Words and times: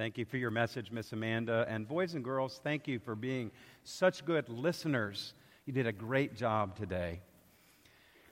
Thank 0.00 0.16
you 0.16 0.24
for 0.24 0.38
your 0.38 0.50
message, 0.50 0.90
Miss 0.90 1.12
Amanda. 1.12 1.66
And 1.68 1.86
boys 1.86 2.14
and 2.14 2.24
girls, 2.24 2.58
thank 2.64 2.88
you 2.88 2.98
for 2.98 3.14
being 3.14 3.50
such 3.84 4.24
good 4.24 4.48
listeners. 4.48 5.34
You 5.66 5.74
did 5.74 5.86
a 5.86 5.92
great 5.92 6.34
job 6.34 6.74
today. 6.74 7.20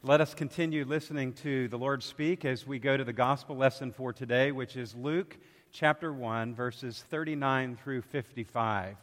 Let 0.02 0.22
us 0.22 0.32
continue 0.32 0.86
listening 0.86 1.34
to 1.42 1.68
the 1.68 1.76
Lord 1.76 2.02
speak 2.02 2.46
as 2.46 2.66
we 2.66 2.78
go 2.78 2.96
to 2.96 3.04
the 3.04 3.12
gospel 3.12 3.54
lesson 3.54 3.92
for 3.92 4.14
today, 4.14 4.50
which 4.50 4.78
is 4.78 4.94
Luke 4.94 5.36
chapter 5.70 6.10
1, 6.10 6.54
verses 6.54 7.04
39 7.10 7.76
through 7.76 8.00
55. 8.00 8.96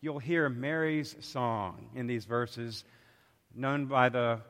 You'll 0.00 0.18
hear 0.18 0.48
Mary's 0.48 1.14
song 1.20 1.86
in 1.94 2.08
these 2.08 2.24
verses, 2.24 2.82
known 3.54 3.86
by 3.86 4.08
the 4.08 4.40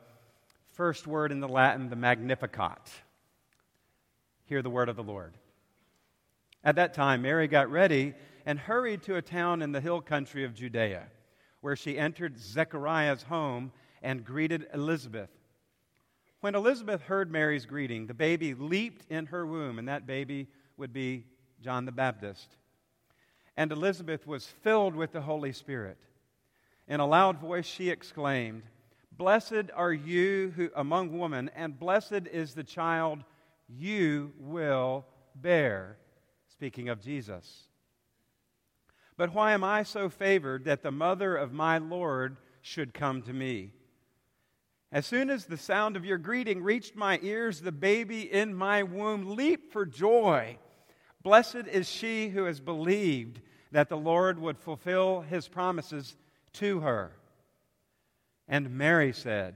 first 0.73 1.05
word 1.05 1.31
in 1.31 1.39
the 1.39 1.47
Latin, 1.47 1.91
the 1.91 1.95
Magnificat. 1.95 2.89
Hear 4.45 4.63
the 4.63 4.71
word 4.71 4.89
of 4.89 4.95
the 4.95 5.03
Lord. 5.03 5.35
At 6.63 6.75
that 6.75 6.93
time, 6.93 7.21
Mary 7.21 7.47
got 7.47 7.71
ready 7.71 8.13
and 8.45 8.59
hurried 8.59 9.03
to 9.03 9.15
a 9.15 9.21
town 9.21 9.61
in 9.61 9.71
the 9.71 9.81
hill 9.81 10.01
country 10.01 10.43
of 10.43 10.53
Judea, 10.53 11.07
where 11.61 11.75
she 11.75 11.97
entered 11.97 12.37
Zechariah's 12.37 13.23
home 13.23 13.71
and 14.01 14.25
greeted 14.25 14.67
Elizabeth. 14.73 15.29
When 16.41 16.55
Elizabeth 16.55 17.01
heard 17.01 17.31
Mary's 17.31 17.65
greeting, 17.65 18.07
the 18.07 18.13
baby 18.13 18.53
leaped 18.53 19.05
in 19.09 19.25
her 19.27 19.45
womb, 19.45 19.79
and 19.79 19.87
that 19.87 20.07
baby 20.07 20.47
would 20.77 20.93
be 20.93 21.25
John 21.61 21.85
the 21.85 21.91
Baptist. 21.91 22.55
And 23.57 23.71
Elizabeth 23.71 24.25
was 24.25 24.45
filled 24.45 24.95
with 24.95 25.11
the 25.11 25.21
Holy 25.21 25.51
Spirit. 25.51 25.97
In 26.87 26.99
a 26.99 27.05
loud 27.05 27.39
voice, 27.39 27.65
she 27.65 27.89
exclaimed, 27.89 28.63
Blessed 29.11 29.69
are 29.75 29.91
you 29.91 30.53
who, 30.55 30.69
among 30.75 31.19
women, 31.19 31.51
and 31.55 31.77
blessed 31.77 32.27
is 32.31 32.53
the 32.53 32.63
child 32.63 33.23
you 33.67 34.31
will 34.39 35.05
bear 35.35 35.97
speaking 36.59 36.89
of 36.89 36.99
Jesus. 36.99 37.69
But 39.15 39.33
why 39.33 39.53
am 39.53 39.63
I 39.63 39.83
so 39.83 40.09
favored 40.09 40.65
that 40.65 40.83
the 40.83 40.91
mother 40.91 41.37
of 41.37 41.53
my 41.53 41.77
Lord 41.77 42.35
should 42.61 42.93
come 42.93 43.21
to 43.21 43.31
me? 43.31 43.71
As 44.91 45.05
soon 45.05 45.29
as 45.29 45.45
the 45.45 45.55
sound 45.55 45.95
of 45.95 46.03
your 46.03 46.17
greeting 46.17 46.61
reached 46.61 46.97
my 46.97 47.17
ears, 47.21 47.61
the 47.61 47.71
baby 47.71 48.29
in 48.29 48.53
my 48.53 48.83
womb 48.83 49.37
leaped 49.37 49.71
for 49.71 49.85
joy. 49.85 50.57
Blessed 51.23 51.65
is 51.71 51.89
she 51.89 52.27
who 52.27 52.43
has 52.43 52.59
believed 52.59 53.39
that 53.71 53.87
the 53.87 53.95
Lord 53.95 54.37
would 54.37 54.59
fulfill 54.59 55.21
his 55.21 55.47
promises 55.47 56.17
to 56.55 56.81
her. 56.81 57.13
And 58.49 58.71
Mary 58.71 59.13
said, 59.13 59.55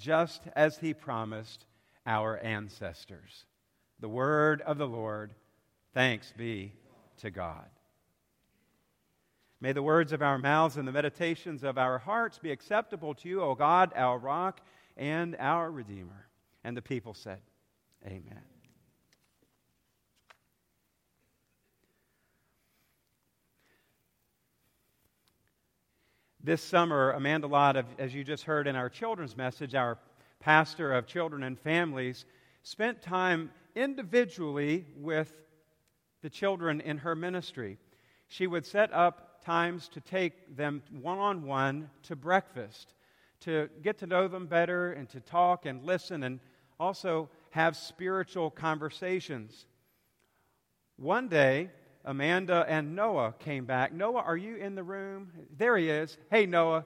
just 0.00 0.42
as 0.56 0.78
he 0.78 0.94
promised 0.94 1.66
our 2.06 2.38
ancestors. 2.38 3.44
The 4.00 4.08
word 4.08 4.62
of 4.62 4.78
the 4.78 4.88
Lord. 4.88 5.34
Thanks 5.92 6.32
be 6.36 6.72
to 7.18 7.30
God. 7.30 7.66
May 9.60 9.72
the 9.72 9.82
words 9.82 10.12
of 10.12 10.22
our 10.22 10.38
mouths 10.38 10.78
and 10.78 10.88
the 10.88 10.92
meditations 10.92 11.62
of 11.62 11.76
our 11.76 11.98
hearts 11.98 12.38
be 12.38 12.50
acceptable 12.50 13.14
to 13.14 13.28
you, 13.28 13.42
O 13.42 13.54
God, 13.54 13.92
our 13.94 14.18
rock 14.18 14.60
and 14.96 15.36
our 15.38 15.70
Redeemer. 15.70 16.28
And 16.64 16.74
the 16.74 16.82
people 16.82 17.12
said, 17.12 17.40
Amen. 18.06 18.42
This 26.42 26.62
summer, 26.62 27.10
Amanda 27.10 27.46
Lott, 27.46 27.76
as 27.98 28.14
you 28.14 28.24
just 28.24 28.44
heard 28.44 28.66
in 28.66 28.74
our 28.74 28.88
children's 28.88 29.36
message, 29.36 29.74
our 29.74 29.98
pastor 30.38 30.94
of 30.94 31.06
children 31.06 31.42
and 31.42 31.58
families, 31.58 32.24
spent 32.62 33.02
time 33.02 33.50
individually 33.74 34.86
with 34.96 35.30
the 36.22 36.30
children 36.30 36.80
in 36.80 36.96
her 36.96 37.14
ministry. 37.14 37.76
She 38.28 38.46
would 38.46 38.64
set 38.64 38.90
up 38.94 39.44
times 39.44 39.90
to 39.90 40.00
take 40.00 40.56
them 40.56 40.82
one 41.02 41.18
on 41.18 41.42
one 41.42 41.90
to 42.04 42.16
breakfast, 42.16 42.94
to 43.40 43.68
get 43.82 43.98
to 43.98 44.06
know 44.06 44.26
them 44.26 44.46
better 44.46 44.92
and 44.92 45.10
to 45.10 45.20
talk 45.20 45.66
and 45.66 45.84
listen 45.84 46.22
and 46.22 46.40
also 46.78 47.28
have 47.50 47.76
spiritual 47.76 48.50
conversations. 48.50 49.66
One 50.96 51.28
day, 51.28 51.68
Amanda 52.04 52.64
and 52.68 52.96
Noah 52.96 53.34
came 53.38 53.66
back. 53.66 53.92
Noah, 53.92 54.22
are 54.22 54.36
you 54.36 54.56
in 54.56 54.74
the 54.74 54.82
room? 54.82 55.30
There 55.58 55.76
he 55.76 55.90
is. 55.90 56.16
Hey, 56.30 56.46
Noah. 56.46 56.84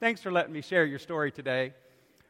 Thanks 0.00 0.22
for 0.22 0.32
letting 0.32 0.52
me 0.52 0.62
share 0.62 0.84
your 0.84 0.98
story 0.98 1.30
today. 1.30 1.72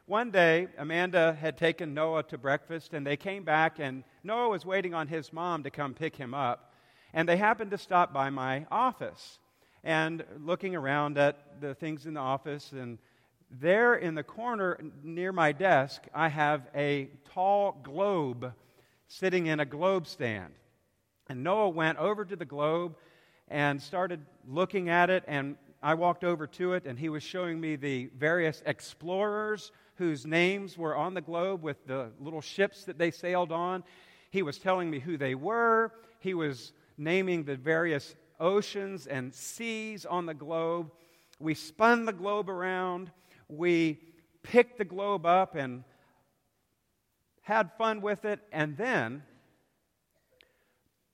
One 0.07 0.31
day, 0.31 0.67
Amanda 0.77 1.37
had 1.39 1.57
taken 1.57 1.93
Noah 1.93 2.23
to 2.23 2.37
breakfast, 2.37 2.93
and 2.93 3.05
they 3.05 3.17
came 3.17 3.43
back, 3.43 3.79
and 3.79 4.03
Noah 4.23 4.49
was 4.49 4.65
waiting 4.65 4.93
on 4.93 5.07
his 5.07 5.33
mom 5.33 5.63
to 5.63 5.69
come 5.69 5.93
pick 5.93 6.15
him 6.15 6.33
up. 6.33 6.73
And 7.13 7.27
they 7.27 7.37
happened 7.37 7.71
to 7.71 7.77
stop 7.77 8.13
by 8.13 8.29
my 8.29 8.65
office 8.71 9.39
and 9.83 10.23
looking 10.39 10.75
around 10.75 11.17
at 11.17 11.61
the 11.61 11.75
things 11.75 12.05
in 12.05 12.13
the 12.13 12.19
office. 12.21 12.71
And 12.71 12.97
there 13.49 13.95
in 13.95 14.15
the 14.15 14.23
corner 14.23 14.79
near 15.03 15.31
my 15.31 15.51
desk, 15.51 16.03
I 16.13 16.27
have 16.27 16.67
a 16.75 17.09
tall 17.33 17.77
globe 17.83 18.53
sitting 19.07 19.47
in 19.47 19.59
a 19.59 19.65
globe 19.65 20.07
stand. 20.07 20.53
And 21.29 21.43
Noah 21.43 21.69
went 21.69 21.97
over 21.97 22.25
to 22.25 22.35
the 22.35 22.45
globe 22.45 22.95
and 23.47 23.81
started 23.81 24.21
looking 24.47 24.89
at 24.89 25.09
it. 25.09 25.23
And 25.27 25.55
I 25.81 25.93
walked 25.93 26.23
over 26.23 26.47
to 26.47 26.73
it, 26.73 26.85
and 26.85 26.97
he 26.97 27.09
was 27.09 27.23
showing 27.23 27.59
me 27.59 27.75
the 27.75 28.09
various 28.17 28.63
explorers 28.65 29.71
whose 29.95 30.25
names 30.25 30.77
were 30.77 30.95
on 30.95 31.13
the 31.13 31.21
globe 31.21 31.63
with 31.63 31.85
the 31.87 32.11
little 32.19 32.41
ships 32.41 32.83
that 32.85 32.97
they 32.97 33.11
sailed 33.11 33.51
on. 33.51 33.83
He 34.31 34.41
was 34.41 34.57
telling 34.57 34.89
me 34.89 34.99
who 34.99 35.17
they 35.17 35.35
were. 35.35 35.91
He 36.19 36.33
was 36.33 36.73
naming 36.97 37.43
the 37.43 37.55
various 37.55 38.15
oceans 38.39 39.07
and 39.07 39.33
seas 39.33 40.05
on 40.05 40.25
the 40.25 40.33
globe. 40.33 40.91
We 41.39 41.53
spun 41.53 42.05
the 42.05 42.13
globe 42.13 42.49
around. 42.49 43.11
We 43.47 43.99
picked 44.43 44.77
the 44.77 44.85
globe 44.85 45.25
up 45.25 45.55
and 45.55 45.83
had 47.41 47.71
fun 47.77 48.01
with 48.01 48.25
it. 48.25 48.39
And 48.51 48.77
then 48.77 49.23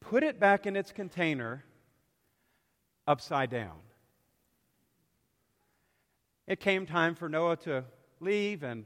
put 0.09 0.23
it 0.23 0.39
back 0.39 0.65
in 0.65 0.75
its 0.75 0.91
container 0.91 1.63
upside 3.07 3.49
down. 3.49 3.77
It 6.47 6.59
came 6.59 6.85
time 6.85 7.15
for 7.15 7.29
Noah 7.29 7.57
to 7.57 7.85
leave, 8.19 8.63
and 8.63 8.85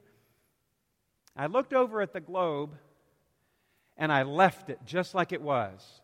I 1.35 1.47
looked 1.47 1.73
over 1.73 2.01
at 2.01 2.13
the 2.13 2.19
globe 2.19 2.75
and 3.97 4.11
I 4.11 4.23
left 4.23 4.69
it 4.69 4.79
just 4.85 5.15
like 5.15 5.31
it 5.31 5.41
was 5.41 6.01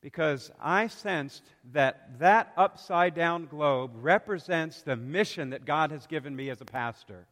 because 0.00 0.50
I 0.60 0.88
sensed 0.88 1.44
that 1.72 2.18
that 2.18 2.52
upside 2.56 3.14
down 3.14 3.46
globe 3.46 3.92
represents 3.94 4.82
the 4.82 4.96
mission 4.96 5.50
that 5.50 5.64
God 5.64 5.90
has 5.90 6.06
given 6.06 6.34
me 6.34 6.50
as 6.50 6.60
a 6.60 6.64
pastor 6.64 7.26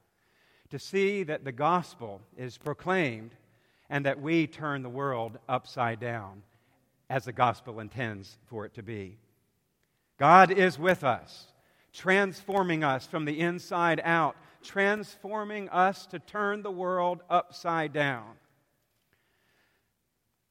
to 0.70 0.78
see 0.78 1.22
that 1.24 1.44
the 1.44 1.52
gospel 1.52 2.20
is 2.36 2.58
proclaimed 2.58 3.34
and 3.90 4.04
that 4.04 4.20
we 4.20 4.46
turn 4.46 4.82
the 4.82 4.88
world 4.88 5.38
upside 5.48 5.98
down 5.98 6.42
as 7.10 7.24
the 7.24 7.32
gospel 7.32 7.80
intends 7.80 8.38
for 8.46 8.64
it 8.64 8.74
to 8.74 8.82
be. 8.82 9.18
God 10.18 10.50
is 10.50 10.78
with 10.78 11.04
us, 11.04 11.46
transforming 11.92 12.84
us 12.84 13.06
from 13.06 13.24
the 13.24 13.40
inside 13.40 14.00
out, 14.04 14.36
transforming 14.62 15.68
us 15.68 16.06
to 16.06 16.18
turn 16.18 16.62
the 16.62 16.70
world 16.70 17.22
upside 17.30 17.92
down. 17.92 18.34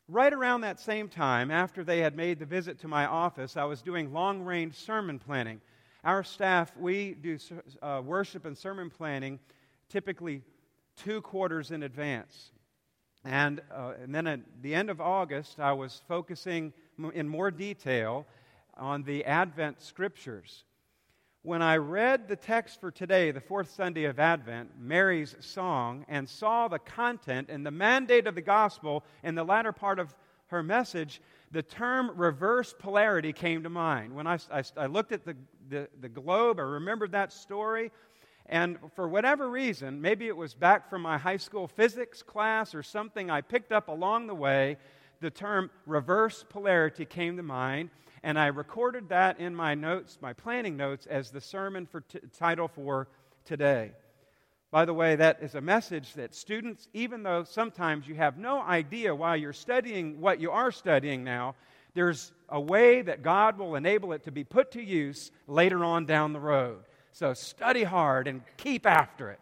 Right 0.07 0.31
around 0.31 0.61
that 0.61 0.79
same 0.79 1.09
time, 1.09 1.51
after 1.51 1.83
they 1.83 1.99
had 1.99 2.15
made 2.15 2.39
the 2.39 2.45
visit 2.45 2.79
to 2.79 2.87
my 2.87 3.05
office, 3.05 3.57
I 3.57 3.65
was 3.65 3.81
doing 3.81 4.13
long 4.13 4.41
range 4.41 4.75
sermon 4.75 5.19
planning. 5.19 5.59
Our 6.05 6.23
staff, 6.23 6.71
we 6.77 7.13
do 7.13 7.37
uh, 7.81 8.01
worship 8.05 8.45
and 8.45 8.57
sermon 8.57 8.89
planning 8.89 9.39
typically 9.89 10.43
two 10.95 11.21
quarters 11.21 11.71
in 11.71 11.83
advance. 11.83 12.51
And, 13.27 13.59
uh, 13.75 13.91
and 14.01 14.15
then 14.15 14.25
at 14.25 14.39
the 14.61 14.73
end 14.73 14.89
of 14.89 15.01
August, 15.01 15.59
I 15.59 15.73
was 15.73 16.01
focusing 16.07 16.71
in 17.13 17.27
more 17.27 17.51
detail 17.51 18.25
on 18.77 19.03
the 19.03 19.25
Advent 19.25 19.81
scriptures. 19.81 20.63
When 21.41 21.61
I 21.61 21.75
read 21.75 22.29
the 22.29 22.37
text 22.37 22.79
for 22.79 22.89
today, 22.89 23.31
the 23.31 23.41
fourth 23.41 23.69
Sunday 23.69 24.05
of 24.05 24.17
Advent, 24.17 24.79
Mary's 24.79 25.35
song, 25.41 26.05
and 26.07 26.27
saw 26.27 26.69
the 26.69 26.79
content 26.79 27.49
and 27.49 27.65
the 27.65 27.71
mandate 27.71 28.27
of 28.27 28.35
the 28.35 28.41
gospel 28.41 29.03
in 29.23 29.35
the 29.35 29.43
latter 29.43 29.73
part 29.73 29.99
of 29.99 30.15
her 30.47 30.63
message, 30.63 31.21
the 31.51 31.61
term 31.61 32.11
reverse 32.15 32.73
polarity 32.79 33.33
came 33.33 33.61
to 33.63 33.69
mind. 33.69 34.15
When 34.15 34.25
I, 34.25 34.39
I, 34.49 34.63
I 34.77 34.85
looked 34.85 35.11
at 35.11 35.25
the, 35.25 35.35
the, 35.67 35.89
the 35.99 36.09
globe, 36.09 36.59
I 36.59 36.63
remembered 36.63 37.11
that 37.11 37.33
story. 37.33 37.91
And 38.49 38.77
for 38.95 39.07
whatever 39.07 39.49
reason, 39.49 40.01
maybe 40.01 40.27
it 40.27 40.37
was 40.37 40.53
back 40.53 40.89
from 40.89 41.01
my 41.01 41.17
high 41.17 41.37
school 41.37 41.67
physics 41.67 42.23
class 42.23 42.73
or 42.73 42.81
something 42.81 43.29
I 43.29 43.41
picked 43.41 43.71
up 43.71 43.89
along 43.89 44.27
the 44.27 44.35
way, 44.35 44.77
the 45.19 45.31
term 45.31 45.69
reverse 45.85 46.45
polarity 46.47 47.05
came 47.05 47.35
to 47.37 47.43
mind. 47.43 47.89
And 48.23 48.39
I 48.39 48.47
recorded 48.47 49.09
that 49.09 49.39
in 49.39 49.55
my 49.55 49.75
notes, 49.75 50.17
my 50.21 50.33
planning 50.33 50.77
notes, 50.77 51.05
as 51.05 51.29
the 51.29 51.41
sermon 51.41 51.85
for 51.85 52.01
t- 52.01 52.19
title 52.37 52.67
for 52.67 53.07
today. 53.45 53.91
By 54.71 54.85
the 54.85 54.93
way, 54.93 55.15
that 55.15 55.41
is 55.41 55.55
a 55.55 55.61
message 55.61 56.13
that 56.13 56.35
students, 56.35 56.89
even 56.93 57.23
though 57.23 57.43
sometimes 57.43 58.07
you 58.07 58.15
have 58.15 58.37
no 58.37 58.61
idea 58.61 59.15
why 59.15 59.35
you're 59.35 59.53
studying 59.53 60.19
what 60.19 60.41
you 60.41 60.51
are 60.51 60.71
studying 60.71 61.23
now, 61.23 61.55
there's 61.93 62.33
a 62.49 62.59
way 62.59 63.01
that 63.01 63.23
God 63.23 63.57
will 63.57 63.75
enable 63.75 64.11
it 64.13 64.23
to 64.23 64.31
be 64.31 64.43
put 64.43 64.71
to 64.71 64.81
use 64.81 65.31
later 65.47 65.83
on 65.83 66.05
down 66.05 66.33
the 66.33 66.39
road. 66.39 66.83
So 67.17 67.33
study 67.33 67.83
hard 67.83 68.27
and 68.27 68.43
keep 68.57 68.85
after 68.85 69.31
it. 69.31 69.41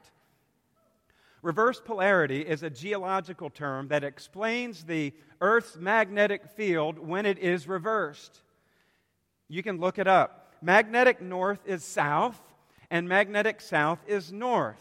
Reverse 1.41 1.81
polarity 1.83 2.39
is 2.39 2.63
a 2.63 2.69
geological 2.69 3.49
term 3.49 3.89
that 3.89 4.05
explains 4.05 4.85
the 4.85 5.11
Earth's 5.41 5.75
magnetic 5.75 6.47
field 6.47 6.97
when 6.97 7.25
it 7.25 7.37
is 7.37 7.67
reversed. 7.67 8.43
You 9.49 9.61
can 9.61 9.81
look 9.81 9.99
it 9.99 10.07
up. 10.07 10.53
Magnetic 10.61 11.21
north 11.21 11.59
is 11.65 11.83
south, 11.83 12.39
and 12.89 13.09
magnetic 13.09 13.59
south 13.59 13.99
is 14.07 14.31
north. 14.31 14.79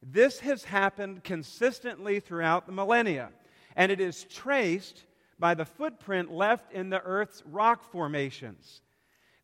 This 0.00 0.38
has 0.38 0.62
happened 0.62 1.24
consistently 1.24 2.20
throughout 2.20 2.66
the 2.66 2.72
millennia, 2.72 3.30
and 3.74 3.90
it 3.90 4.00
is 4.00 4.22
traced 4.22 5.02
by 5.40 5.54
the 5.54 5.64
footprint 5.64 6.30
left 6.30 6.70
in 6.70 6.90
the 6.90 7.02
Earth's 7.02 7.42
rock 7.44 7.90
formations. 7.90 8.82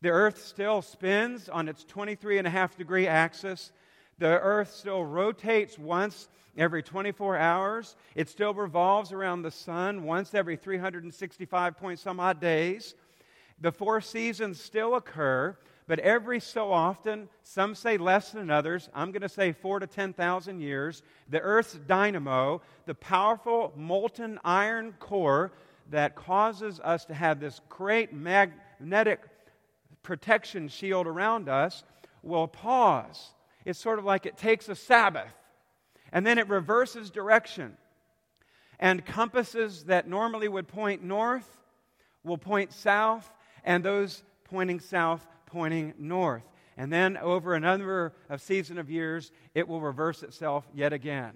The 0.01 0.09
Earth 0.09 0.43
still 0.43 0.81
spins 0.81 1.47
on 1.47 1.69
its 1.69 1.83
23 1.83 2.39
and 2.39 2.47
a 2.47 2.49
half 2.49 2.75
degree 2.75 3.07
axis. 3.07 3.71
The 4.17 4.39
Earth 4.39 4.71
still 4.73 5.05
rotates 5.05 5.77
once 5.77 6.27
every 6.57 6.81
24 6.81 7.37
hours. 7.37 7.95
It 8.15 8.27
still 8.27 8.53
revolves 8.53 9.11
around 9.11 9.43
the 9.43 9.51
sun 9.51 10.03
once 10.03 10.33
every 10.33 10.55
365 10.55 11.77
point 11.77 11.99
some 11.99 12.19
odd 12.19 12.39
days. 12.39 12.95
The 13.59 13.71
four 13.71 14.01
seasons 14.01 14.59
still 14.59 14.95
occur, 14.95 15.55
but 15.87 15.99
every 15.99 16.39
so 16.39 16.71
often, 16.71 17.29
some 17.43 17.75
say 17.75 17.97
less 17.97 18.31
than 18.31 18.49
others, 18.49 18.89
I'm 18.95 19.11
going 19.11 19.21
to 19.21 19.29
say 19.29 19.51
four 19.51 19.79
to 19.79 19.85
10,000 19.85 20.61
years, 20.61 21.03
the 21.29 21.41
Earth's 21.41 21.75
dynamo, 21.85 22.63
the 22.87 22.95
powerful 22.95 23.71
molten 23.75 24.39
iron 24.43 24.93
core 24.99 25.51
that 25.91 26.15
causes 26.15 26.79
us 26.79 27.05
to 27.05 27.13
have 27.13 27.39
this 27.39 27.61
great 27.69 28.13
magnetic 28.13 29.21
protection 30.03 30.67
shield 30.67 31.07
around 31.07 31.49
us 31.49 31.83
will 32.23 32.47
pause. 32.47 33.33
It's 33.65 33.79
sort 33.79 33.99
of 33.99 34.05
like 34.05 34.25
it 34.25 34.37
takes 34.37 34.69
a 34.69 34.75
Sabbath 34.75 35.33
and 36.11 36.25
then 36.25 36.37
it 36.37 36.49
reverses 36.49 37.09
direction. 37.09 37.77
And 38.79 39.05
compasses 39.05 39.85
that 39.85 40.07
normally 40.07 40.47
would 40.47 40.67
point 40.67 41.03
north 41.03 41.61
will 42.23 42.37
point 42.37 42.71
south, 42.71 43.31
and 43.63 43.83
those 43.83 44.23
pointing 44.43 44.79
south 44.79 45.25
pointing 45.45 45.93
north. 45.97 46.43
And 46.77 46.91
then 46.91 47.17
over 47.17 47.53
another 47.53 48.13
of 48.29 48.41
season 48.41 48.77
of 48.77 48.89
years, 48.89 49.31
it 49.53 49.67
will 49.67 49.81
reverse 49.81 50.23
itself 50.23 50.65
yet 50.73 50.93
again. 50.93 51.33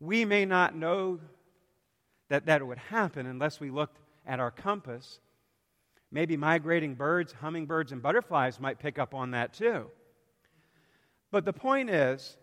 We 0.00 0.24
may 0.24 0.44
not 0.44 0.74
know 0.74 1.20
that 2.28 2.46
that 2.46 2.66
would 2.66 2.78
happen 2.78 3.26
unless 3.26 3.60
we 3.60 3.70
looked 3.70 4.00
at 4.26 4.40
our 4.40 4.50
compass 4.50 5.20
Maybe 6.14 6.36
migrating 6.36 6.94
birds, 6.94 7.32
hummingbirds, 7.32 7.90
and 7.90 8.00
butterflies 8.00 8.60
might 8.60 8.78
pick 8.78 9.00
up 9.00 9.14
on 9.14 9.32
that 9.32 9.52
too. 9.52 9.90
But 11.32 11.44
the 11.44 11.52
point 11.52 11.90
is, 11.90 12.36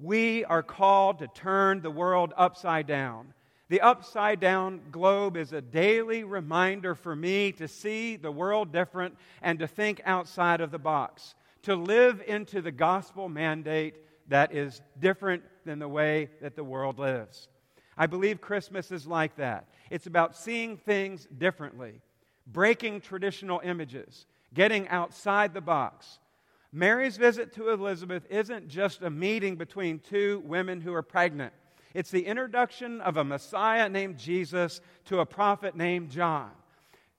we 0.00 0.42
are 0.46 0.62
called 0.62 1.18
to 1.18 1.28
turn 1.28 1.82
the 1.82 1.90
world 1.90 2.32
upside 2.34 2.86
down. 2.86 3.34
The 3.68 3.82
upside 3.82 4.40
down 4.40 4.80
globe 4.90 5.36
is 5.36 5.52
a 5.52 5.60
daily 5.60 6.24
reminder 6.24 6.94
for 6.94 7.14
me 7.14 7.52
to 7.52 7.68
see 7.68 8.16
the 8.16 8.32
world 8.32 8.72
different 8.72 9.18
and 9.42 9.58
to 9.58 9.66
think 9.66 10.00
outside 10.06 10.62
of 10.62 10.70
the 10.70 10.78
box, 10.78 11.34
to 11.64 11.76
live 11.76 12.22
into 12.26 12.62
the 12.62 12.72
gospel 12.72 13.28
mandate 13.28 13.96
that 14.28 14.54
is 14.54 14.80
different 14.98 15.42
than 15.66 15.78
the 15.78 15.86
way 15.86 16.30
that 16.40 16.56
the 16.56 16.64
world 16.64 16.98
lives. 16.98 17.48
I 17.94 18.06
believe 18.06 18.40
Christmas 18.40 18.90
is 18.90 19.06
like 19.06 19.36
that. 19.36 19.68
It's 19.90 20.06
about 20.06 20.34
seeing 20.34 20.78
things 20.78 21.28
differently 21.36 22.00
breaking 22.46 23.00
traditional 23.00 23.60
images, 23.64 24.26
getting 24.54 24.88
outside 24.88 25.54
the 25.54 25.60
box. 25.60 26.18
Mary's 26.72 27.16
visit 27.16 27.52
to 27.54 27.70
Elizabeth 27.70 28.24
isn't 28.30 28.68
just 28.68 29.02
a 29.02 29.10
meeting 29.10 29.56
between 29.56 29.98
two 29.98 30.42
women 30.46 30.80
who 30.80 30.94
are 30.94 31.02
pregnant. 31.02 31.52
It's 31.94 32.10
the 32.10 32.24
introduction 32.24 33.00
of 33.02 33.18
a 33.18 33.24
Messiah 33.24 33.88
named 33.88 34.18
Jesus 34.18 34.80
to 35.06 35.20
a 35.20 35.26
prophet 35.26 35.76
named 35.76 36.10
John. 36.10 36.50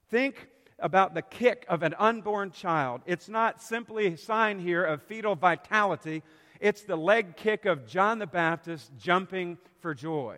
Think 0.09 0.47
about 0.79 1.13
the 1.13 1.21
kick 1.21 1.65
of 1.69 1.83
an 1.83 1.93
unborn 1.99 2.51
child. 2.51 3.01
It's 3.05 3.29
not 3.29 3.61
simply 3.61 4.07
a 4.07 4.17
sign 4.17 4.59
here 4.59 4.83
of 4.83 5.03
fetal 5.03 5.35
vitality, 5.35 6.23
it's 6.59 6.83
the 6.83 6.95
leg 6.95 7.35
kick 7.35 7.65
of 7.65 7.85
John 7.85 8.19
the 8.19 8.27
Baptist 8.27 8.91
jumping 8.97 9.57
for 9.81 9.93
joy. 9.93 10.37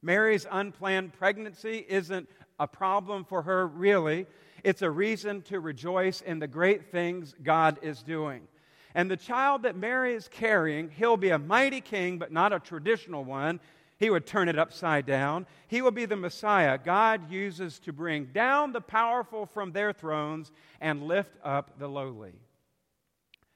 Mary's 0.00 0.46
unplanned 0.50 1.12
pregnancy 1.12 1.84
isn't 1.88 2.28
a 2.58 2.66
problem 2.66 3.24
for 3.24 3.42
her, 3.42 3.66
really. 3.66 4.26
It's 4.64 4.82
a 4.82 4.90
reason 4.90 5.42
to 5.42 5.60
rejoice 5.60 6.20
in 6.20 6.38
the 6.38 6.46
great 6.46 6.90
things 6.90 7.34
God 7.42 7.78
is 7.82 8.02
doing. 8.02 8.48
And 8.94 9.10
the 9.10 9.16
child 9.16 9.62
that 9.62 9.76
Mary 9.76 10.14
is 10.14 10.28
carrying, 10.28 10.90
he'll 10.90 11.16
be 11.16 11.30
a 11.30 11.38
mighty 11.38 11.80
king, 11.80 12.18
but 12.18 12.32
not 12.32 12.52
a 12.52 12.58
traditional 12.58 13.24
one. 13.24 13.60
He 13.98 14.10
would 14.10 14.26
turn 14.26 14.48
it 14.48 14.58
upside 14.58 15.06
down. 15.06 15.46
He 15.66 15.82
will 15.82 15.90
be 15.90 16.06
the 16.06 16.16
Messiah 16.16 16.78
God 16.78 17.30
uses 17.30 17.78
to 17.80 17.92
bring 17.92 18.26
down 18.26 18.72
the 18.72 18.80
powerful 18.80 19.46
from 19.46 19.72
their 19.72 19.92
thrones 19.92 20.52
and 20.80 21.02
lift 21.02 21.36
up 21.44 21.78
the 21.78 21.88
lowly. 21.88 22.34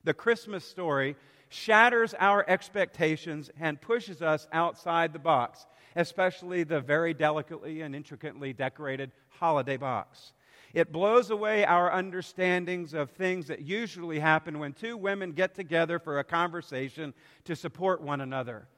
The 0.05 0.15
Christmas 0.15 0.65
story 0.65 1.17
shatters 1.49 2.15
our 2.19 2.45
expectations 2.49 3.51
and 3.61 3.81
pushes 3.81 4.21
us 4.21 4.49
outside 4.53 5.13
the 5.13 5.19
box 5.19 5.67
especially 5.97 6.65
the 6.65 6.81
very 6.81 7.15
delicately 7.15 7.81
and 7.81 7.95
intricately 7.95 8.53
decorated 8.53 9.13
holiday 9.29 9.77
box. 9.77 10.33
It 10.75 10.91
blows 10.91 11.31
away 11.31 11.65
our 11.65 11.93
understandings 11.93 12.95
of 12.95 13.11
things 13.11 13.49
that 13.49 13.61
usually 13.61 14.19
happen 14.19 14.59
when 14.59 14.73
two 14.73 14.97
women 14.97 15.33
get 15.33 15.55
together 15.55 15.99
for 15.99 16.19
a 16.19 16.25
conversation 16.25 17.13
to 17.45 17.55
support 17.55 18.01
one 18.01 18.23
another. 18.23 18.69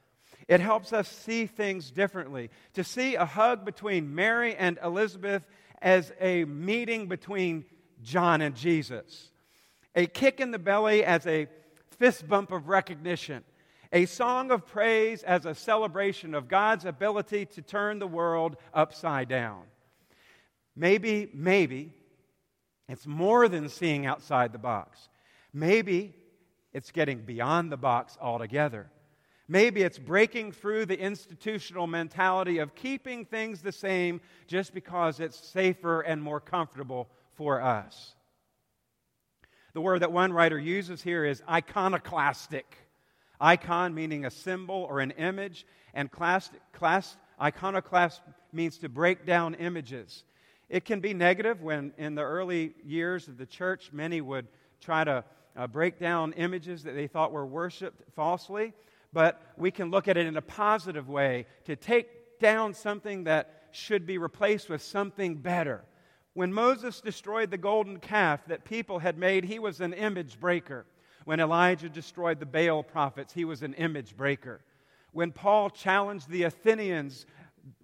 It 0.49 0.61
helps 0.61 0.93
us 0.93 1.09
see 1.09 1.47
things 1.47 1.91
differently, 1.91 2.51
to 2.75 2.83
see 2.83 3.15
a 3.15 3.25
hug 3.25 3.65
between 3.65 4.15
Mary 4.15 4.57
and 4.57 4.79
Elizabeth 4.83 5.47
as 5.81 6.13
a 6.21 6.45
meeting 6.45 7.07
between 7.07 7.65
John 8.03 8.41
and 8.41 8.57
Jesus, 8.57 9.31
a 9.95 10.07
kick 10.07 10.41
in 10.41 10.51
the 10.51 10.59
belly 10.59 11.05
as 11.05 11.27
a 11.27 11.47
fist 11.99 12.29
bump 12.29 12.51
of 12.51 12.69
recognition, 12.69 13.45
a 13.95 14.07
song 14.07 14.51
of 14.51 14.67
praise 14.67 15.23
as 15.23 15.47
a 15.47 15.55
celebration 15.55 16.35
of 16.35 16.49
God's 16.49 16.85
ability 16.85 17.47
to 17.47 17.63
turn 17.63 18.01
the 18.01 18.09
world 18.09 18.57
upside 18.75 19.29
down. 19.29 19.63
Maybe, 20.75 21.31
maybe 21.33 21.93
it's 22.89 23.07
more 23.07 23.49
than 23.49 23.69
seeing 23.69 24.05
outside 24.05 24.53
the 24.53 24.59
box. 24.59 25.09
Maybe 25.53 26.13
it's 26.73 26.91
getting 26.91 27.21
beyond 27.21 27.71
the 27.71 27.77
box 27.77 28.19
altogether. 28.21 28.91
Maybe 29.47 29.83
it's 29.83 29.99
breaking 29.99 30.53
through 30.53 30.87
the 30.87 30.99
institutional 30.99 31.87
mentality 31.87 32.59
of 32.59 32.75
keeping 32.75 33.25
things 33.25 33.63
the 33.63 33.71
same 33.71 34.21
just 34.49 34.75
because 34.75 35.21
it's 35.21 35.39
safer 35.39 36.01
and 36.01 36.21
more 36.21 36.41
comfortable 36.41 37.09
for 37.35 37.61
us. 37.61 38.17
The 39.73 39.81
word 39.81 40.01
that 40.01 40.11
one 40.11 40.33
writer 40.33 40.59
uses 40.59 41.01
here 41.01 41.25
is 41.25 41.43
iconoclastic. 41.49 42.79
Icon 43.41 43.95
meaning 43.95 44.25
a 44.25 44.31
symbol 44.31 44.87
or 44.89 45.01
an 45.01 45.11
image, 45.13 45.67
and 45.93 46.11
class, 46.11 46.51
class, 46.73 47.17
iconoclast 47.41 48.21
means 48.53 48.79
to 48.79 48.89
break 48.89 49.27
down 49.27 49.55
images. 49.55 50.25
It 50.69 50.85
can 50.85 51.01
be 51.01 51.15
negative 51.15 51.63
when, 51.63 51.93
in 51.99 52.15
the 52.15 52.23
early 52.23 52.75
years 52.85 53.29
of 53.29 53.37
the 53.37 53.47
church, 53.47 53.91
many 53.93 54.21
would 54.21 54.47
try 54.81 55.05
to 55.05 55.25
uh, 55.57 55.67
break 55.67 55.99
down 55.99 56.33
images 56.33 56.83
that 56.85 56.95
they 56.95 57.07
thought 57.07 57.33
were 57.33 57.47
worshiped 57.47 58.03
falsely. 58.15 58.73
But 59.13 59.41
we 59.57 59.71
can 59.71 59.91
look 59.91 60.09
at 60.09 60.17
it 60.17 60.27
in 60.27 60.37
a 60.37 60.43
positive 60.43 61.09
way 61.09 61.47
to 61.65 61.77
take 61.77 62.39
down 62.41 62.75
something 62.75 63.25
that 63.25 63.69
should 63.71 64.07
be 64.07 64.19
replaced 64.19 64.69
with 64.69 64.83
something 64.83 65.37
better. 65.37 65.85
When 66.33 66.53
Moses 66.53 67.01
destroyed 67.01 67.51
the 67.51 67.59
golden 67.59 68.01
calf 68.01 68.45
that 68.47 68.65
people 68.65 68.99
had 68.99 69.17
made, 69.17 69.45
he 69.45 69.61
was 69.61 69.81
an 69.81 69.93
image 69.93 70.41
breaker. 70.41 70.85
When 71.25 71.41
Elijah 71.41 71.89
destroyed 71.89 72.39
the 72.39 72.47
Baal 72.47 72.83
prophets, 72.83 73.33
he 73.33 73.45
was 73.45 73.63
an 73.63 73.75
image 73.75 74.17
breaker. 74.17 74.61
When 75.13 75.33
Paul 75.33 75.71
challenged 75.71 76.29
the 76.29 76.43
Athenians' 76.43 77.25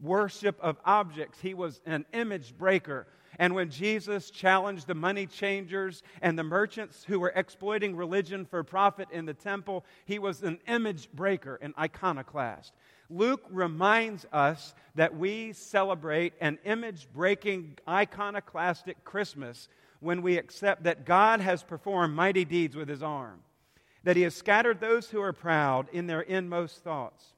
worship 0.01 0.59
of 0.61 0.79
objects, 0.85 1.41
he 1.41 1.55
was 1.55 1.81
an 1.87 2.05
image 2.13 2.57
breaker. 2.57 3.07
And 3.39 3.55
when 3.55 3.71
Jesus 3.71 4.31
challenged 4.31 4.87
the 4.87 4.95
money 4.95 5.27
changers 5.27 6.03
and 6.21 6.39
the 6.39 6.45
merchants 6.45 7.05
who 7.05 7.19
were 7.19 7.33
exploiting 7.35 7.97
religion 7.97 8.45
for 8.45 8.63
profit 8.63 9.09
in 9.11 9.25
the 9.25 9.33
temple, 9.33 9.87
he 10.05 10.19
was 10.19 10.43
an 10.43 10.59
image 10.69 11.11
breaker, 11.13 11.57
an 11.63 11.73
iconoclast. 11.79 12.75
Luke 13.09 13.45
reminds 13.51 14.27
us 14.33 14.75
that 14.95 15.17
we 15.17 15.53
celebrate 15.53 16.35
an 16.41 16.59
image 16.65 17.09
breaking, 17.13 17.79
iconoclastic 17.89 19.03
Christmas 19.05 19.69
when 20.01 20.23
we 20.23 20.37
accept 20.37 20.83
that 20.85 21.05
God 21.05 21.41
has 21.41 21.63
performed 21.63 22.15
mighty 22.15 22.45
deeds 22.45 22.75
with 22.75 22.89
his 22.89 23.03
arm, 23.03 23.41
that 24.03 24.17
he 24.17 24.23
has 24.23 24.35
scattered 24.35 24.81
those 24.81 25.11
who 25.11 25.21
are 25.21 25.33
proud 25.33 25.89
in 25.93 26.07
their 26.07 26.23
inmost 26.23 26.83
thoughts, 26.83 27.35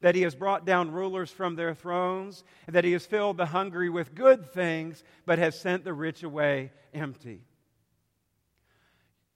that 0.00 0.14
he 0.14 0.22
has 0.22 0.34
brought 0.34 0.66
down 0.66 0.90
rulers 0.90 1.30
from 1.30 1.56
their 1.56 1.74
thrones, 1.74 2.44
and 2.66 2.76
that 2.76 2.84
he 2.84 2.92
has 2.92 3.06
filled 3.06 3.36
the 3.36 3.46
hungry 3.46 3.88
with 3.88 4.14
good 4.14 4.52
things, 4.52 5.02
but 5.24 5.38
has 5.38 5.58
sent 5.58 5.84
the 5.84 5.92
rich 5.92 6.22
away 6.22 6.70
empty. 6.92 7.42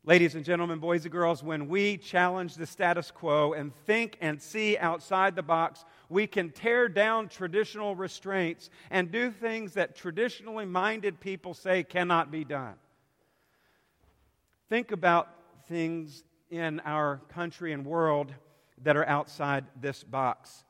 Ladies 0.09 0.37
and 0.37 0.45
gentlemen, 0.45 0.79
boys 0.79 1.05
and 1.05 1.11
girls, 1.11 1.43
when 1.43 1.67
we 1.67 1.97
challenge 1.97 2.55
the 2.55 2.65
status 2.65 3.11
quo 3.11 3.55
and 3.55 3.75
think 3.87 4.17
and 4.21 4.41
see 4.41 4.79
outside 4.79 5.35
the 5.35 5.43
box, 5.43 5.85
we 6.09 6.29
can 6.29 6.51
tear 6.51 6.89
down 6.89 7.27
traditional 7.27 7.97
restraints 7.97 8.71
and 8.89 9.11
do 9.11 9.33
things 9.33 9.73
that 9.73 9.97
traditionally 9.97 10.65
minded 10.65 11.19
people 11.19 11.55
say 11.55 11.83
cannot 11.83 12.31
be 12.31 12.45
done. 12.45 12.75
Think 14.69 14.93
about 14.93 15.29
things 15.67 16.23
in 16.51 16.79
our 16.85 17.21
country 17.31 17.73
and 17.73 17.85
world 17.85 18.33
that 18.85 18.97
are 18.97 19.09
outside 19.09 19.65
this 19.81 20.05
box. 20.05 20.63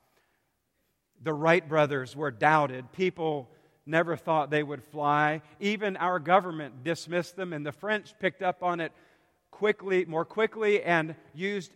The 1.23 1.35
Wright 1.35 1.69
brothers 1.69 2.17
were 2.17 2.31
doubted. 2.31 2.91
People 2.93 3.51
never 3.85 4.17
thought 4.17 4.49
they 4.49 4.63
would 4.63 4.83
fly. 4.83 5.43
Even 5.61 5.99
our 5.99 6.19
government 6.19 6.85
dismissed 6.85 7.37
them, 7.37 7.53
and 7.53 7.67
the 7.67 7.73
French 7.73 8.19
picked 8.19 8.43
up 8.43 8.63
on 8.63 8.81
it 8.81 8.93
quickly, 9.57 10.05
more 10.05 10.27
quickly 10.27 10.83
and 10.83 11.15
used 11.33 11.73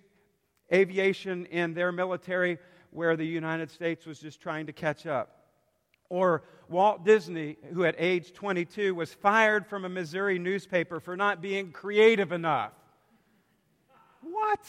aviation 0.71 1.47
in 1.47 1.73
their 1.73 1.91
military 1.91 2.59
where 2.91 3.17
the 3.17 3.25
United 3.25 3.71
States 3.71 4.05
was 4.05 4.19
just 4.19 4.39
trying 4.39 4.67
to 4.67 4.73
catch 4.73 5.07
up. 5.07 5.47
Or 6.11 6.43
Walt 6.69 7.07
Disney, 7.07 7.57
who 7.73 7.87
at 7.87 7.95
age 7.97 8.35
22 8.35 8.95
was 8.95 9.15
fired 9.15 9.67
from 9.67 9.87
a 9.87 9.89
Missouri 9.89 10.39
newspaper 10.39 11.01
for 11.01 11.17
not 11.17 11.41
being 11.41 11.73
creative 11.73 12.33
enough. 12.33 12.73
What? 14.21 14.61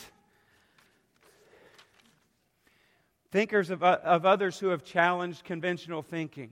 Thinkers 3.30 3.72
of, 3.72 3.84
of 3.84 4.26
others 4.26 4.58
who 4.58 4.68
have 4.68 4.86
challenged 4.86 5.44
conventional 5.44 6.02
thinking. 6.02 6.52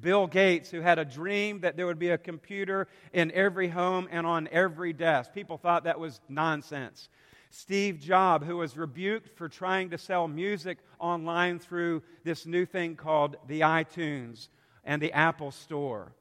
Bill 0.00 0.26
Gates, 0.26 0.70
who 0.70 0.80
had 0.80 0.98
a 0.98 1.04
dream 1.04 1.60
that 1.60 1.76
there 1.76 1.86
would 1.86 1.98
be 1.98 2.10
a 2.10 2.18
computer 2.18 2.88
in 3.12 3.32
every 3.32 3.68
home 3.68 4.08
and 4.10 4.26
on 4.26 4.48
every 4.52 4.92
desk. 4.92 5.32
People 5.32 5.58
thought 5.58 5.84
that 5.84 5.98
was 5.98 6.20
nonsense. 6.28 7.08
Steve 7.50 7.98
Jobs, 7.98 8.46
who 8.46 8.58
was 8.58 8.76
rebuked 8.76 9.36
for 9.36 9.48
trying 9.48 9.90
to 9.90 9.98
sell 9.98 10.28
music 10.28 10.78
online 10.98 11.58
through 11.58 12.02
this 12.24 12.46
new 12.46 12.66
thing 12.66 12.94
called 12.94 13.36
the 13.46 13.60
iTunes 13.60 14.48
and 14.84 15.00
the 15.00 15.12
Apple 15.12 15.50
Store. 15.50 16.12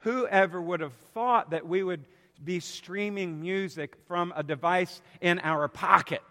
Whoever 0.00 0.62
would 0.62 0.80
have 0.80 0.94
thought 1.14 1.50
that 1.50 1.66
we 1.66 1.82
would 1.82 2.04
be 2.42 2.60
streaming 2.60 3.40
music 3.40 3.96
from 4.06 4.32
a 4.36 4.44
device 4.44 5.02
in 5.20 5.40
our 5.40 5.66
pocket 5.66 6.22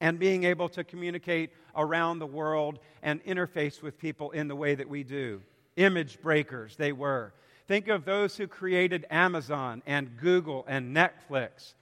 and 0.00 0.18
being 0.18 0.44
able 0.44 0.68
to 0.70 0.82
communicate 0.82 1.50
around 1.76 2.18
the 2.18 2.26
world 2.26 2.80
and 3.02 3.24
interface 3.24 3.80
with 3.80 3.98
people 3.98 4.32
in 4.32 4.48
the 4.48 4.56
way 4.56 4.74
that 4.74 4.88
we 4.88 5.04
do? 5.04 5.40
Image 5.76 6.20
breakers 6.20 6.76
they 6.76 6.92
were. 6.92 7.32
Think 7.66 7.88
of 7.88 8.04
those 8.04 8.36
who 8.36 8.46
created 8.46 9.06
Amazon 9.10 9.82
and 9.86 10.16
Google 10.18 10.64
and 10.68 10.96
Netflix, 10.96 11.74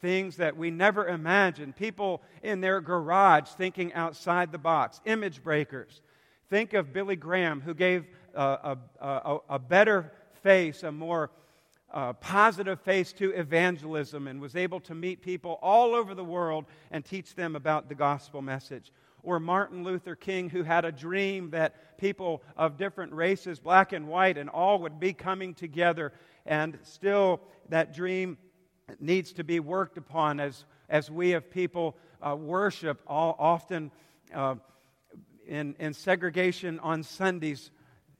things 0.00 0.36
that 0.36 0.56
we 0.56 0.70
never 0.70 1.08
imagined. 1.08 1.76
People 1.76 2.22
in 2.42 2.60
their 2.60 2.80
garage 2.80 3.48
thinking 3.48 3.92
outside 3.94 4.52
the 4.52 4.58
box, 4.58 5.00
image 5.04 5.42
breakers. 5.42 6.00
Think 6.48 6.74
of 6.74 6.92
Billy 6.92 7.16
Graham, 7.16 7.60
who 7.60 7.74
gave 7.74 8.04
a, 8.34 8.76
a, 9.00 9.38
a 9.48 9.58
better 9.58 10.12
face, 10.42 10.82
a 10.82 10.92
more 10.92 11.30
uh, 11.92 12.12
positive 12.14 12.80
face 12.80 13.12
to 13.14 13.30
evangelism, 13.30 14.28
and 14.28 14.40
was 14.40 14.56
able 14.56 14.80
to 14.80 14.94
meet 14.94 15.22
people 15.22 15.58
all 15.62 15.94
over 15.94 16.14
the 16.14 16.24
world 16.24 16.64
and 16.90 17.04
teach 17.04 17.34
them 17.34 17.56
about 17.56 17.88
the 17.88 17.94
gospel 17.94 18.42
message 18.42 18.92
or 19.22 19.38
Martin 19.38 19.84
Luther 19.84 20.14
King, 20.16 20.50
who 20.50 20.62
had 20.62 20.84
a 20.84 20.92
dream 20.92 21.50
that 21.50 21.98
people 21.98 22.42
of 22.56 22.76
different 22.76 23.12
races, 23.12 23.60
black 23.60 23.92
and 23.92 24.08
white, 24.08 24.36
and 24.36 24.50
all 24.50 24.80
would 24.80 24.98
be 24.98 25.12
coming 25.12 25.54
together. 25.54 26.12
And 26.44 26.78
still, 26.82 27.40
that 27.68 27.94
dream 27.94 28.38
needs 28.98 29.32
to 29.34 29.44
be 29.44 29.60
worked 29.60 29.96
upon 29.96 30.40
as, 30.40 30.64
as 30.88 31.10
we 31.10 31.30
have 31.30 31.50
people 31.50 31.96
uh, 32.20 32.34
worship 32.36 33.00
all, 33.06 33.36
often 33.38 33.90
uh, 34.34 34.56
in, 35.46 35.76
in 35.78 35.94
segregation 35.94 36.80
on 36.80 37.02
Sundays. 37.02 37.70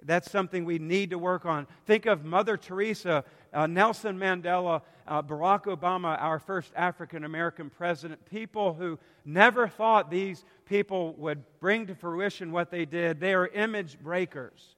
That's 0.05 0.31
something 0.31 0.65
we 0.65 0.79
need 0.79 1.11
to 1.11 1.19
work 1.19 1.47
on. 1.47 1.67
Think 1.87 2.07
of 2.07 2.25
Mother 2.25 2.57
Teresa, 2.57 3.25
uh, 3.53 3.67
Nelson 3.67 4.19
Mandela, 4.19 4.83
uh, 5.07 5.23
Barack 5.23 5.65
Obama, 5.65 6.21
our 6.21 6.39
first 6.39 6.73
African 6.77 7.25
American 7.25 7.71
president, 7.71 8.25
people 8.27 8.75
who 8.75 8.99
never 9.25 9.69
thought 9.69 10.11
these 10.11 10.45
people 10.67 11.15
would 11.15 11.43
bring 11.61 11.87
to 11.87 11.95
fruition 11.95 12.53
what 12.53 12.71
they 12.71 12.85
did. 12.85 13.21
They 13.21 13.35
are 13.35 13.47
image 13.49 13.99
breakers. 13.99 14.77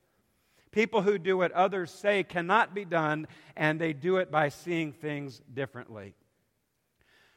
People 0.71 1.03
who 1.03 1.19
do 1.19 1.37
what 1.39 1.53
others 1.53 1.91
say 1.91 2.25
cannot 2.25 2.75
be 2.75 2.85
done, 2.85 3.29
and 3.57 3.81
they 3.81 3.93
do 3.93 4.17
it 4.17 4.31
by 4.31 4.49
seeing 4.49 4.93
things 4.93 5.41
differently. 5.53 6.15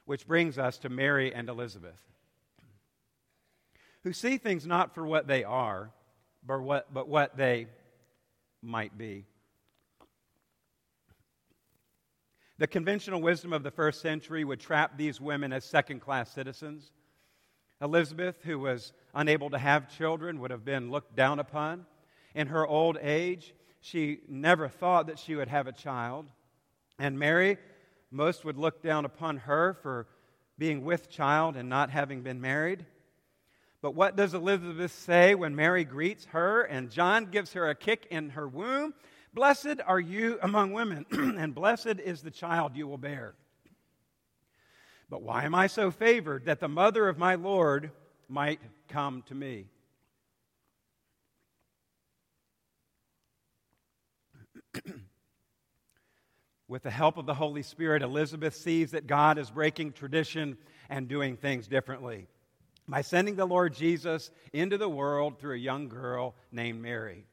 Which 0.06 0.26
brings 0.26 0.58
us 0.58 0.80
to 0.80 0.90
Mary 0.90 1.34
and 1.34 1.50
Elizabeth, 1.50 2.02
who 4.04 4.14
see 4.14 4.38
things 4.38 4.66
not 4.66 4.96
for 4.96 5.06
what 5.06 5.28
they 5.28 5.44
are, 5.44 5.92
but 6.46 6.62
what, 6.62 6.94
but 6.94 7.10
what 7.10 7.36
they 7.36 7.68
might 8.62 8.98
be. 8.98 9.26
The 12.60 12.68
conventional 12.68 13.22
wisdom 13.22 13.54
of 13.54 13.64
the 13.64 13.72
first 13.72 14.02
century 14.02 14.44
would 14.44 14.60
trap 14.60 14.98
these 14.98 15.22
women 15.22 15.54
as 15.54 15.64
second 15.64 16.00
class 16.00 16.32
citizens. 16.32 16.92
Elizabeth, 17.82 18.38
who 18.44 18.58
was 18.58 18.94
unable 19.14 19.52
to 19.52 19.60
have 19.60 19.96
children, 19.96 20.40
would 20.40 20.50
have 20.50 20.66
been 20.66 20.90
looked 20.90 21.16
down 21.16 21.38
upon. 21.40 21.86
In 22.34 22.48
her 22.48 22.66
old 22.66 22.98
age, 23.00 23.54
she 23.82 24.22
never 24.28 24.68
thought 24.68 25.08
that 25.08 25.20
she 25.20 25.36
would 25.36 25.48
have 25.50 25.68
a 25.68 25.72
child. 25.72 26.26
And 26.98 27.20
Mary, 27.20 27.58
most 28.10 28.44
would 28.44 28.58
look 28.58 28.82
down 28.82 29.06
upon 29.06 29.38
her 29.38 29.78
for 29.82 30.08
being 30.58 30.84
with 30.84 31.10
child 31.10 31.56
and 31.56 31.70
not 31.70 31.92
having 31.92 32.24
been 32.24 32.42
married. 32.42 32.86
But 33.82 33.94
what 33.94 34.16
does 34.16 34.34
Elizabeth 34.34 34.92
say 34.92 35.36
when 35.36 35.56
Mary 35.56 35.84
greets 35.84 36.26
her 36.26 36.64
and 36.64 36.90
John 36.90 37.26
gives 37.26 37.54
her 37.54 37.70
a 37.70 37.76
kick 37.76 38.08
in 38.10 38.32
her 38.32 38.48
womb? 38.48 38.96
Blessed 39.34 39.82
are 39.86 40.00
you 40.00 40.40
among 40.42 40.74
women, 40.74 41.06
and 41.12 41.54
blessed 41.54 42.00
is 42.04 42.22
the 42.22 42.32
child 42.32 42.76
you 42.76 42.88
will 42.88 42.98
bear. 42.98 43.36
But 45.10 45.22
why 45.22 45.44
am 45.44 45.54
I 45.54 45.68
so 45.68 45.92
favored 45.92 46.46
that 46.46 46.60
the 46.60 46.68
mother 46.68 47.08
of 47.08 47.20
my 47.20 47.36
Lord 47.36 47.92
might 48.28 48.60
come 48.90 49.22
to 49.28 49.36
me? 49.36 49.68
With 56.68 56.82
the 56.84 56.90
help 56.90 57.18
of 57.18 57.26
the 57.28 57.36
Holy 57.36 57.62
Spirit, 57.62 58.02
Elizabeth 58.02 58.56
sees 58.56 58.92
that 58.92 59.08
God 59.08 59.38
is 59.38 59.52
breaking 59.52 59.94
tradition 59.94 60.58
and 60.90 61.08
doing 61.08 61.38
things 61.38 61.68
differently 61.68 62.28
by 62.88 63.02
sending 63.02 63.36
the 63.36 63.46
Lord 63.46 63.74
Jesus 63.74 64.32
into 64.54 64.78
the 64.78 64.90
world 64.90 65.40
through 65.40 65.56
a 65.56 65.60
young 65.60 65.90
girl 65.90 66.36
named 66.52 66.82
Mary. 66.82 67.26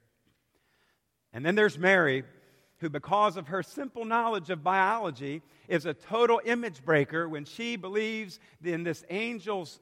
And 1.33 1.45
then 1.45 1.55
there's 1.55 1.79
Mary, 1.79 2.25
who, 2.79 2.91
because 2.91 3.37
of 3.37 3.49
her 3.49 3.63
simple 3.63 4.05
knowledge 4.05 4.51
of 4.51 4.65
biology, 4.65 5.43
is 5.69 5.87
a 5.87 5.95
total 5.95 6.41
image 6.45 6.85
breaker 6.85 7.29
when 7.29 7.45
she 7.45 7.77
believes 7.77 8.39
in 8.63 8.83
this 8.83 9.05
angel's 9.11 9.81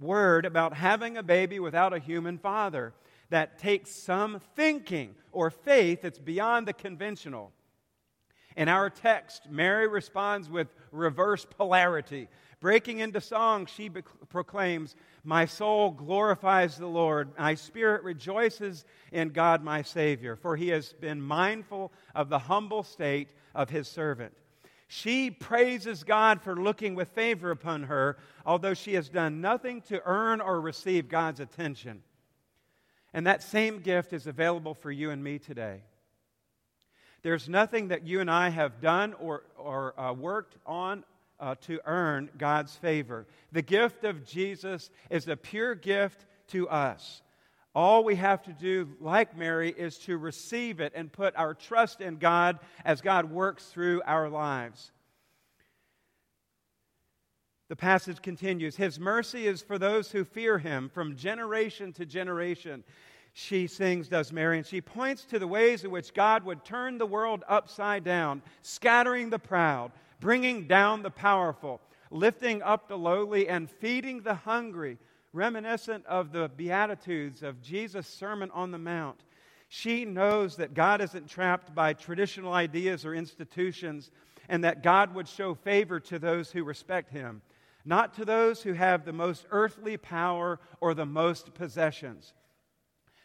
word 0.00 0.46
about 0.46 0.74
having 0.74 1.16
a 1.16 1.22
baby 1.22 1.60
without 1.60 1.92
a 1.92 1.98
human 1.98 2.38
father. 2.38 2.92
that 3.32 3.58
takes 3.58 3.90
some 3.90 4.40
thinking 4.54 5.14
or 5.32 5.48
faith 5.50 6.02
that's 6.02 6.18
beyond 6.18 6.68
the 6.68 6.72
conventional. 6.74 7.50
In 8.58 8.68
our 8.68 8.90
text, 8.90 9.48
Mary 9.48 9.88
responds 9.88 10.50
with 10.50 10.68
reverse 10.90 11.46
polarity. 11.46 12.28
Breaking 12.62 13.00
into 13.00 13.20
song, 13.20 13.66
she 13.66 13.88
be- 13.88 14.02
proclaims, 14.28 14.94
My 15.24 15.46
soul 15.46 15.90
glorifies 15.90 16.78
the 16.78 16.86
Lord. 16.86 17.36
My 17.36 17.56
spirit 17.56 18.04
rejoices 18.04 18.84
in 19.10 19.30
God, 19.30 19.64
my 19.64 19.82
Savior, 19.82 20.36
for 20.36 20.54
he 20.54 20.68
has 20.68 20.92
been 20.92 21.20
mindful 21.20 21.92
of 22.14 22.28
the 22.28 22.38
humble 22.38 22.84
state 22.84 23.30
of 23.52 23.68
his 23.68 23.88
servant. 23.88 24.32
She 24.86 25.28
praises 25.28 26.04
God 26.04 26.40
for 26.40 26.54
looking 26.54 26.94
with 26.94 27.08
favor 27.08 27.50
upon 27.50 27.82
her, 27.82 28.16
although 28.46 28.74
she 28.74 28.94
has 28.94 29.08
done 29.08 29.40
nothing 29.40 29.80
to 29.88 30.00
earn 30.04 30.40
or 30.40 30.60
receive 30.60 31.08
God's 31.08 31.40
attention. 31.40 32.04
And 33.12 33.26
that 33.26 33.42
same 33.42 33.80
gift 33.80 34.12
is 34.12 34.28
available 34.28 34.74
for 34.74 34.92
you 34.92 35.10
and 35.10 35.24
me 35.24 35.40
today. 35.40 35.82
There's 37.22 37.48
nothing 37.48 37.88
that 37.88 38.06
you 38.06 38.20
and 38.20 38.30
I 38.30 38.50
have 38.50 38.80
done 38.80 39.14
or, 39.14 39.42
or 39.58 39.98
uh, 39.98 40.12
worked 40.12 40.58
on 40.64 41.02
uh, 41.42 41.56
to 41.62 41.80
earn 41.84 42.30
God's 42.38 42.74
favor. 42.76 43.26
The 43.50 43.62
gift 43.62 44.04
of 44.04 44.24
Jesus 44.24 44.88
is 45.10 45.26
a 45.26 45.36
pure 45.36 45.74
gift 45.74 46.24
to 46.48 46.68
us. 46.68 47.20
All 47.74 48.04
we 48.04 48.14
have 48.14 48.42
to 48.44 48.52
do, 48.52 48.88
like 49.00 49.36
Mary, 49.36 49.74
is 49.76 49.98
to 50.00 50.16
receive 50.16 50.80
it 50.80 50.92
and 50.94 51.12
put 51.12 51.34
our 51.36 51.54
trust 51.54 52.00
in 52.00 52.16
God 52.16 52.60
as 52.84 53.00
God 53.00 53.30
works 53.30 53.64
through 53.64 54.02
our 54.06 54.28
lives. 54.28 54.92
The 57.68 57.76
passage 57.76 58.20
continues 58.22 58.76
His 58.76 59.00
mercy 59.00 59.46
is 59.46 59.62
for 59.62 59.78
those 59.78 60.12
who 60.12 60.24
fear 60.24 60.58
Him 60.58 60.90
from 60.92 61.16
generation 61.16 61.92
to 61.94 62.06
generation. 62.06 62.84
She 63.32 63.66
sings, 63.66 64.08
does 64.08 64.30
Mary, 64.30 64.58
and 64.58 64.66
she 64.66 64.82
points 64.82 65.24
to 65.24 65.38
the 65.38 65.48
ways 65.48 65.82
in 65.82 65.90
which 65.90 66.12
God 66.12 66.44
would 66.44 66.66
turn 66.66 66.98
the 66.98 67.06
world 67.06 67.42
upside 67.48 68.04
down, 68.04 68.42
scattering 68.60 69.30
the 69.30 69.38
proud, 69.38 69.90
bringing 70.22 70.68
down 70.68 71.02
the 71.02 71.10
powerful, 71.10 71.80
lifting 72.12 72.62
up 72.62 72.86
the 72.86 72.96
lowly, 72.96 73.48
and 73.48 73.68
feeding 73.68 74.20
the 74.20 74.34
hungry 74.34 74.96
reminiscent 75.32 76.06
of 76.06 76.30
the 76.30 76.48
Beatitudes 76.56 77.42
of 77.42 77.60
Jesus' 77.60 78.06
Sermon 78.06 78.48
on 78.54 78.70
the 78.70 78.78
Mount. 78.78 79.18
She 79.68 80.04
knows 80.04 80.56
that 80.56 80.74
God 80.74 81.00
isn't 81.00 81.28
trapped 81.28 81.74
by 81.74 81.94
traditional 81.94 82.52
ideas 82.52 83.04
or 83.04 83.16
institutions, 83.16 84.12
and 84.48 84.62
that 84.62 84.84
God 84.84 85.12
would 85.12 85.26
show 85.26 85.54
favor 85.54 85.98
to 85.98 86.20
those 86.20 86.52
who 86.52 86.62
respect 86.62 87.10
Him, 87.10 87.42
not 87.84 88.14
to 88.14 88.24
those 88.24 88.62
who 88.62 88.74
have 88.74 89.04
the 89.04 89.12
most 89.12 89.44
earthly 89.50 89.96
power 89.96 90.60
or 90.80 90.94
the 90.94 91.04
most 91.04 91.52
possessions. 91.54 92.32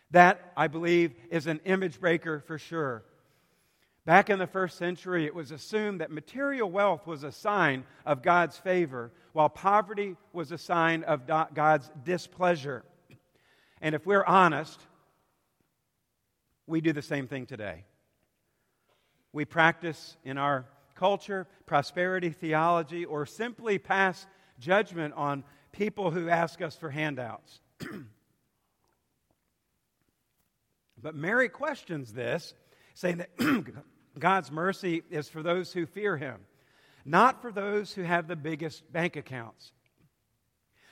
That, 0.09 0.51
I 0.57 0.67
believe, 0.67 1.13
is 1.29 1.45
an 1.45 1.59
image 1.63 1.99
breaker 1.99 2.39
for 2.39 2.57
sure. 2.57 3.03
Back 4.07 4.29
in 4.29 4.39
the 4.39 4.47
first 4.47 4.77
century, 4.77 5.25
it 5.25 5.35
was 5.35 5.51
assumed 5.51 5.99
that 5.99 6.11
material 6.11 6.71
wealth 6.71 7.05
was 7.05 7.25
a 7.25 7.31
sign 7.33 7.83
of 8.05 8.23
God's 8.23 8.55
favor, 8.55 9.11
while 9.33 9.49
poverty 9.49 10.15
was 10.31 10.53
a 10.53 10.57
sign 10.57 11.03
of 11.03 11.27
God's 11.27 11.91
displeasure. 12.05 12.85
And 13.81 13.93
if 13.93 14.05
we're 14.05 14.23
honest, 14.23 14.79
we 16.67 16.79
do 16.79 16.93
the 16.93 17.01
same 17.01 17.27
thing 17.27 17.47
today. 17.47 17.83
We 19.33 19.43
practice 19.43 20.15
in 20.23 20.37
our 20.37 20.67
culture 20.95 21.45
prosperity 21.65 22.29
theology 22.29 23.03
or 23.03 23.25
simply 23.25 23.77
pass 23.77 24.25
judgment 24.57 25.15
on 25.15 25.43
people 25.73 26.11
who 26.11 26.29
ask 26.29 26.61
us 26.61 26.77
for 26.77 26.89
handouts. 26.89 27.59
but 31.01 31.13
Mary 31.13 31.49
questions 31.49 32.13
this, 32.13 32.53
saying 32.93 33.17
that 33.17 33.31
God's 34.19 34.51
mercy 34.51 35.03
is 35.09 35.29
for 35.29 35.43
those 35.43 35.73
who 35.73 35.85
fear 35.85 36.17
him, 36.17 36.41
not 37.05 37.41
for 37.41 37.51
those 37.51 37.93
who 37.93 38.03
have 38.03 38.27
the 38.27 38.35
biggest 38.35 38.91
bank 38.91 39.15
accounts. 39.15 39.71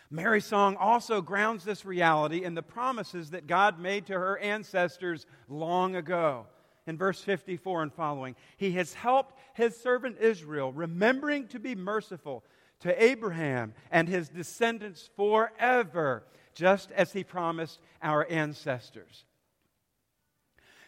Mary's 0.09 0.45
song 0.45 0.77
also 0.77 1.21
grounds 1.21 1.63
this 1.63 1.85
reality 1.85 2.43
in 2.43 2.53
the 2.53 2.61
promises 2.61 3.31
that 3.31 3.47
God 3.47 3.79
made 3.79 4.05
to 4.07 4.13
her 4.13 4.37
ancestors 4.37 5.25
long 5.49 5.95
ago. 5.95 6.47
In 6.87 6.97
verse 6.97 7.21
54 7.21 7.83
and 7.83 7.93
following, 7.93 8.35
He 8.57 8.73
has 8.73 8.93
helped 8.93 9.35
His 9.55 9.75
servant 9.75 10.17
Israel, 10.19 10.71
remembering 10.71 11.47
to 11.47 11.59
be 11.59 11.73
merciful 11.75 12.43
to 12.81 13.03
Abraham 13.03 13.73
and 13.89 14.07
his 14.07 14.29
descendants 14.29 15.09
forever, 15.15 16.23
just 16.53 16.91
as 16.91 17.11
He 17.11 17.23
promised 17.23 17.79
our 18.01 18.27
ancestors. 18.29 19.25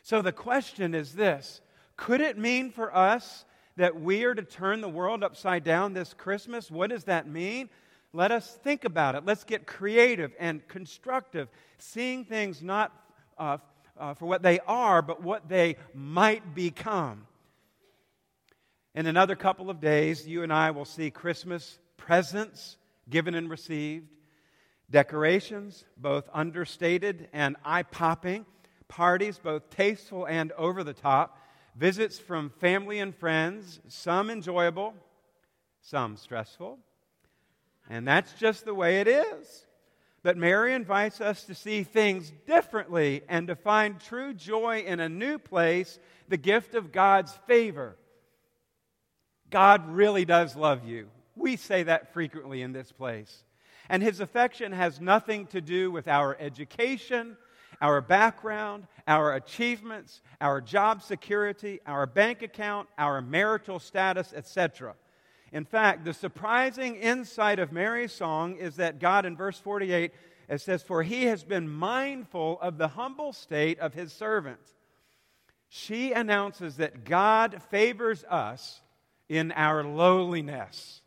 So 0.03 0.21
the 0.21 0.31
question 0.31 0.93
is 0.93 1.15
this 1.15 1.61
could 1.97 2.21
it 2.21 2.37
mean 2.37 2.69
for 2.71 2.95
us 2.95 3.43
that 3.75 3.99
we 3.99 4.23
are 4.23 4.33
to 4.33 4.43
turn 4.43 4.81
the 4.81 4.89
world 4.89 5.23
upside 5.23 5.63
down 5.63 5.93
this 5.93 6.13
Christmas? 6.13 6.71
What 6.71 6.91
does 6.91 7.05
that 7.05 7.27
mean? 7.27 7.69
Let 8.13 8.31
us 8.31 8.57
think 8.63 8.85
about 8.85 9.15
it. 9.15 9.25
Let's 9.25 9.43
get 9.43 9.67
creative 9.67 10.31
and 10.39 10.65
constructive, 10.67 11.49
seeing 11.77 12.23
things 12.23 12.63
not 12.63 12.93
uh, 13.37 13.57
uh, 13.99 14.13
for 14.13 14.27
what 14.27 14.41
they 14.41 14.59
are, 14.61 15.01
but 15.01 15.21
what 15.21 15.49
they 15.49 15.75
might 15.93 16.55
become. 16.55 17.27
In 18.95 19.05
another 19.05 19.35
couple 19.35 19.69
of 19.69 19.79
days, 19.79 20.27
you 20.27 20.43
and 20.43 20.53
I 20.53 20.71
will 20.71 20.85
see 20.85 21.11
Christmas 21.11 21.77
presents 21.97 22.77
given 23.09 23.35
and 23.35 23.49
received, 23.49 24.07
decorations, 24.89 25.83
both 25.97 26.29
understated 26.33 27.27
and 27.33 27.55
eye 27.63 27.83
popping, 27.83 28.45
parties, 28.87 29.37
both 29.37 29.69
tasteful 29.69 30.25
and 30.25 30.51
over 30.53 30.83
the 30.83 30.93
top 30.93 31.37
visits 31.77 32.17
from 32.17 32.49
family 32.49 32.99
and 32.99 33.15
friends, 33.15 33.79
some 33.87 34.29
enjoyable, 34.29 34.93
some 35.81 36.17
stressful. 36.17 36.79
And 37.89 38.07
that's 38.07 38.33
just 38.33 38.65
the 38.65 38.73
way 38.73 38.99
it 38.99 39.07
is. 39.07 39.65
But 40.23 40.37
Mary 40.37 40.73
invites 40.73 41.21
us 41.21 41.43
to 41.43 41.55
see 41.55 41.83
things 41.83 42.33
differently 42.47 43.21
and 43.29 43.47
to 43.47 43.55
find 43.55 43.99
true 43.99 44.33
joy 44.33 44.83
in 44.85 44.99
a 44.99 45.07
new 45.07 45.37
place, 45.37 45.99
the 46.27 46.37
gift 46.37 46.73
of 46.73 46.91
God's 46.91 47.31
favor. 47.47 47.95
God 49.49 49.89
really 49.89 50.25
does 50.25 50.55
love 50.55 50.83
you. 50.83 51.07
We 51.35 51.55
say 51.55 51.83
that 51.83 52.11
frequently 52.11 52.63
in 52.63 52.73
this 52.73 52.91
place. 52.91 53.43
And 53.87 54.03
his 54.03 54.19
affection 54.19 54.73
has 54.73 54.99
nothing 54.99 55.45
to 55.47 55.61
do 55.61 55.91
with 55.91 56.07
our 56.07 56.35
education 56.39 57.37
our 57.81 58.01
background, 58.01 58.87
our 59.07 59.35
achievements, 59.35 60.21
our 60.41 60.61
job 60.61 61.01
security, 61.01 61.79
our 61.85 62.05
bank 62.05 62.41
account, 62.41 62.89
our 62.97 63.21
marital 63.21 63.79
status, 63.79 64.33
etc. 64.35 64.95
In 65.51 65.65
fact, 65.65 66.03
the 66.03 66.13
surprising 66.13 66.95
insight 66.95 67.59
of 67.59 67.71
Mary's 67.71 68.11
song 68.11 68.57
is 68.57 68.75
that 68.77 68.99
God, 68.99 69.25
in 69.25 69.37
verse 69.37 69.59
48, 69.59 70.11
it 70.49 70.61
says, 70.61 70.83
For 70.83 71.03
he 71.03 71.25
has 71.25 71.43
been 71.43 71.69
mindful 71.69 72.59
of 72.61 72.77
the 72.77 72.89
humble 72.89 73.33
state 73.33 73.79
of 73.79 73.93
his 73.93 74.11
servant. 74.11 74.59
She 75.69 76.13
announces 76.13 76.77
that 76.77 77.03
God 77.03 77.61
favors 77.69 78.23
us 78.25 78.81
in 79.29 79.51
our 79.51 79.83
lowliness, 79.83 81.01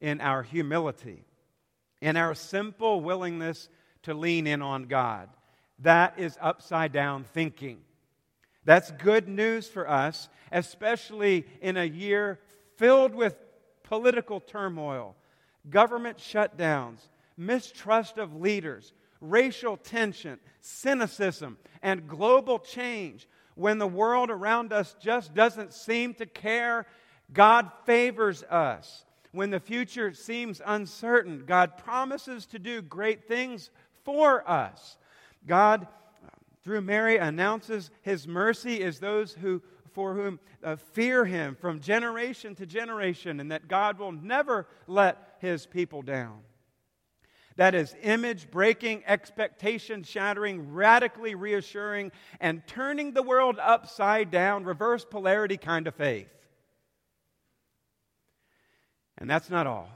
in 0.00 0.20
our 0.20 0.42
humility, 0.42 1.24
in 2.00 2.16
our 2.16 2.34
simple 2.34 3.00
willingness 3.00 3.68
to 4.02 4.14
lean 4.14 4.46
in 4.46 4.62
on 4.62 4.84
God. 4.84 5.28
That 5.80 6.18
is 6.18 6.36
upside 6.40 6.92
down 6.92 7.24
thinking. 7.24 7.78
That's 8.64 8.90
good 8.90 9.28
news 9.28 9.66
for 9.68 9.88
us, 9.88 10.28
especially 10.52 11.46
in 11.60 11.76
a 11.76 11.84
year 11.84 12.38
filled 12.76 13.14
with 13.14 13.36
political 13.82 14.40
turmoil, 14.40 15.16
government 15.70 16.18
shutdowns, 16.18 17.00
mistrust 17.36 18.18
of 18.18 18.36
leaders, 18.36 18.92
racial 19.20 19.76
tension, 19.76 20.38
cynicism, 20.60 21.56
and 21.82 22.06
global 22.08 22.58
change. 22.58 23.26
When 23.54 23.78
the 23.78 23.86
world 23.86 24.30
around 24.30 24.72
us 24.72 24.94
just 25.00 25.34
doesn't 25.34 25.72
seem 25.72 26.14
to 26.14 26.26
care, 26.26 26.86
God 27.32 27.70
favors 27.84 28.42
us. 28.44 29.04
When 29.32 29.50
the 29.50 29.60
future 29.60 30.12
seems 30.14 30.62
uncertain, 30.64 31.44
God 31.46 31.76
promises 31.78 32.46
to 32.46 32.58
do 32.58 32.82
great 32.82 33.26
things 33.26 33.70
for 34.04 34.48
us. 34.48 34.96
God, 35.46 35.86
through 36.62 36.82
Mary, 36.82 37.16
announces 37.16 37.90
his 38.02 38.26
mercy 38.26 38.80
is 38.80 38.98
those 38.98 39.32
who 39.32 39.62
for 39.92 40.14
whom 40.14 40.38
uh, 40.62 40.76
fear 40.76 41.24
him 41.24 41.56
from 41.60 41.80
generation 41.80 42.54
to 42.54 42.66
generation, 42.66 43.40
and 43.40 43.50
that 43.50 43.66
God 43.66 43.98
will 43.98 44.12
never 44.12 44.68
let 44.86 45.36
his 45.40 45.66
people 45.66 46.02
down. 46.02 46.40
That 47.56 47.74
is 47.74 47.96
image 48.02 48.48
breaking, 48.48 49.02
expectation 49.06 50.04
shattering, 50.04 50.72
radically 50.72 51.34
reassuring, 51.34 52.12
and 52.38 52.64
turning 52.68 53.12
the 53.12 53.24
world 53.24 53.58
upside 53.60 54.30
down, 54.30 54.62
reverse 54.62 55.04
polarity 55.04 55.56
kind 55.56 55.88
of 55.88 55.96
faith. 55.96 56.30
And 59.18 59.28
that's 59.28 59.50
not 59.50 59.66
all. 59.66 59.88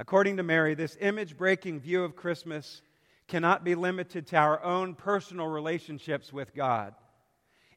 According 0.00 0.38
to 0.38 0.42
Mary, 0.42 0.74
this 0.74 0.96
image 1.00 1.36
breaking 1.36 1.78
view 1.78 2.02
of 2.02 2.16
Christmas 2.16 2.82
cannot 3.28 3.64
be 3.64 3.74
limited 3.74 4.26
to 4.28 4.36
our 4.36 4.62
own 4.62 4.94
personal 4.94 5.46
relationships 5.46 6.32
with 6.32 6.54
God. 6.54 6.94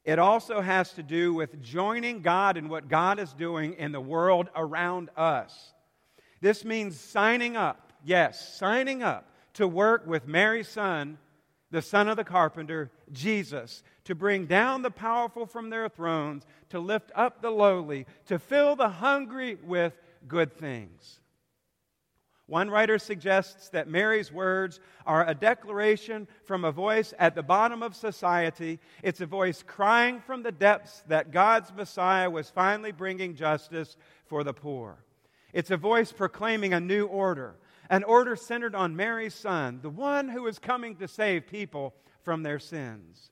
It 0.04 0.18
also 0.18 0.60
has 0.60 0.92
to 0.94 1.02
do 1.02 1.34
with 1.34 1.62
joining 1.62 2.22
God 2.22 2.56
in 2.56 2.68
what 2.68 2.88
God 2.88 3.18
is 3.18 3.32
doing 3.34 3.74
in 3.74 3.92
the 3.92 4.00
world 4.00 4.48
around 4.56 5.10
us. 5.16 5.72
This 6.40 6.64
means 6.64 6.98
signing 6.98 7.56
up, 7.56 7.92
yes, 8.04 8.56
signing 8.56 9.02
up 9.02 9.30
to 9.54 9.68
work 9.68 10.06
with 10.06 10.26
Mary's 10.26 10.68
son, 10.68 11.18
the 11.70 11.82
son 11.82 12.08
of 12.08 12.16
the 12.16 12.24
carpenter, 12.24 12.90
Jesus, 13.12 13.82
to 14.04 14.14
bring 14.14 14.46
down 14.46 14.82
the 14.82 14.90
powerful 14.90 15.46
from 15.46 15.70
their 15.70 15.88
thrones, 15.88 16.46
to 16.70 16.80
lift 16.80 17.12
up 17.14 17.42
the 17.42 17.50
lowly, 17.50 18.06
to 18.26 18.38
fill 18.38 18.74
the 18.74 18.88
hungry 18.88 19.58
with 19.62 19.92
good 20.26 20.56
things. 20.56 21.19
One 22.50 22.68
writer 22.68 22.98
suggests 22.98 23.68
that 23.68 23.86
Mary's 23.86 24.32
words 24.32 24.80
are 25.06 25.24
a 25.24 25.36
declaration 25.36 26.26
from 26.42 26.64
a 26.64 26.72
voice 26.72 27.14
at 27.16 27.36
the 27.36 27.44
bottom 27.44 27.80
of 27.80 27.94
society. 27.94 28.80
It's 29.04 29.20
a 29.20 29.26
voice 29.26 29.62
crying 29.64 30.20
from 30.20 30.42
the 30.42 30.50
depths 30.50 31.04
that 31.06 31.30
God's 31.30 31.72
Messiah 31.72 32.28
was 32.28 32.50
finally 32.50 32.90
bringing 32.90 33.36
justice 33.36 33.96
for 34.26 34.42
the 34.42 34.52
poor. 34.52 34.98
It's 35.52 35.70
a 35.70 35.76
voice 35.76 36.10
proclaiming 36.10 36.74
a 36.74 36.80
new 36.80 37.06
order, 37.06 37.54
an 37.88 38.02
order 38.02 38.34
centered 38.34 38.74
on 38.74 38.96
Mary's 38.96 39.34
son, 39.34 39.78
the 39.80 39.88
one 39.88 40.28
who 40.28 40.48
is 40.48 40.58
coming 40.58 40.96
to 40.96 41.06
save 41.06 41.46
people 41.46 41.94
from 42.24 42.42
their 42.42 42.58
sins. 42.58 43.30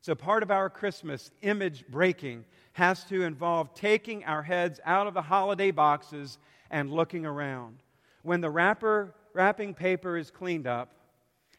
So, 0.00 0.14
part 0.14 0.42
of 0.42 0.50
our 0.50 0.70
Christmas 0.70 1.30
image 1.42 1.86
breaking 1.88 2.46
has 2.72 3.04
to 3.04 3.24
involve 3.24 3.74
taking 3.74 4.24
our 4.24 4.42
heads 4.42 4.80
out 4.86 5.06
of 5.06 5.12
the 5.12 5.20
holiday 5.20 5.72
boxes 5.72 6.38
and 6.70 6.90
looking 6.90 7.26
around. 7.26 7.82
When 8.22 8.40
the 8.40 8.50
wrapper, 8.50 9.14
wrapping 9.32 9.74
paper 9.74 10.16
is 10.16 10.30
cleaned 10.30 10.66
up 10.66 10.92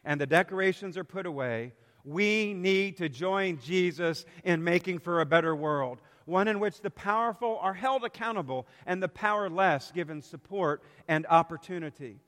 and 0.04 0.20
the 0.20 0.26
decorations 0.26 0.96
are 0.96 1.04
put 1.04 1.26
away, 1.26 1.72
we 2.04 2.54
need 2.54 2.96
to 2.98 3.08
join 3.08 3.58
Jesus 3.60 4.24
in 4.44 4.64
making 4.64 4.98
for 4.98 5.20
a 5.20 5.26
better 5.26 5.54
world, 5.54 6.00
one 6.24 6.48
in 6.48 6.60
which 6.60 6.80
the 6.80 6.90
powerful 6.90 7.58
are 7.60 7.74
held 7.74 8.04
accountable 8.04 8.66
and 8.86 9.02
the 9.02 9.08
powerless 9.08 9.92
given 9.94 10.22
support 10.22 10.82
and 11.08 11.26
opportunity. 11.26 12.20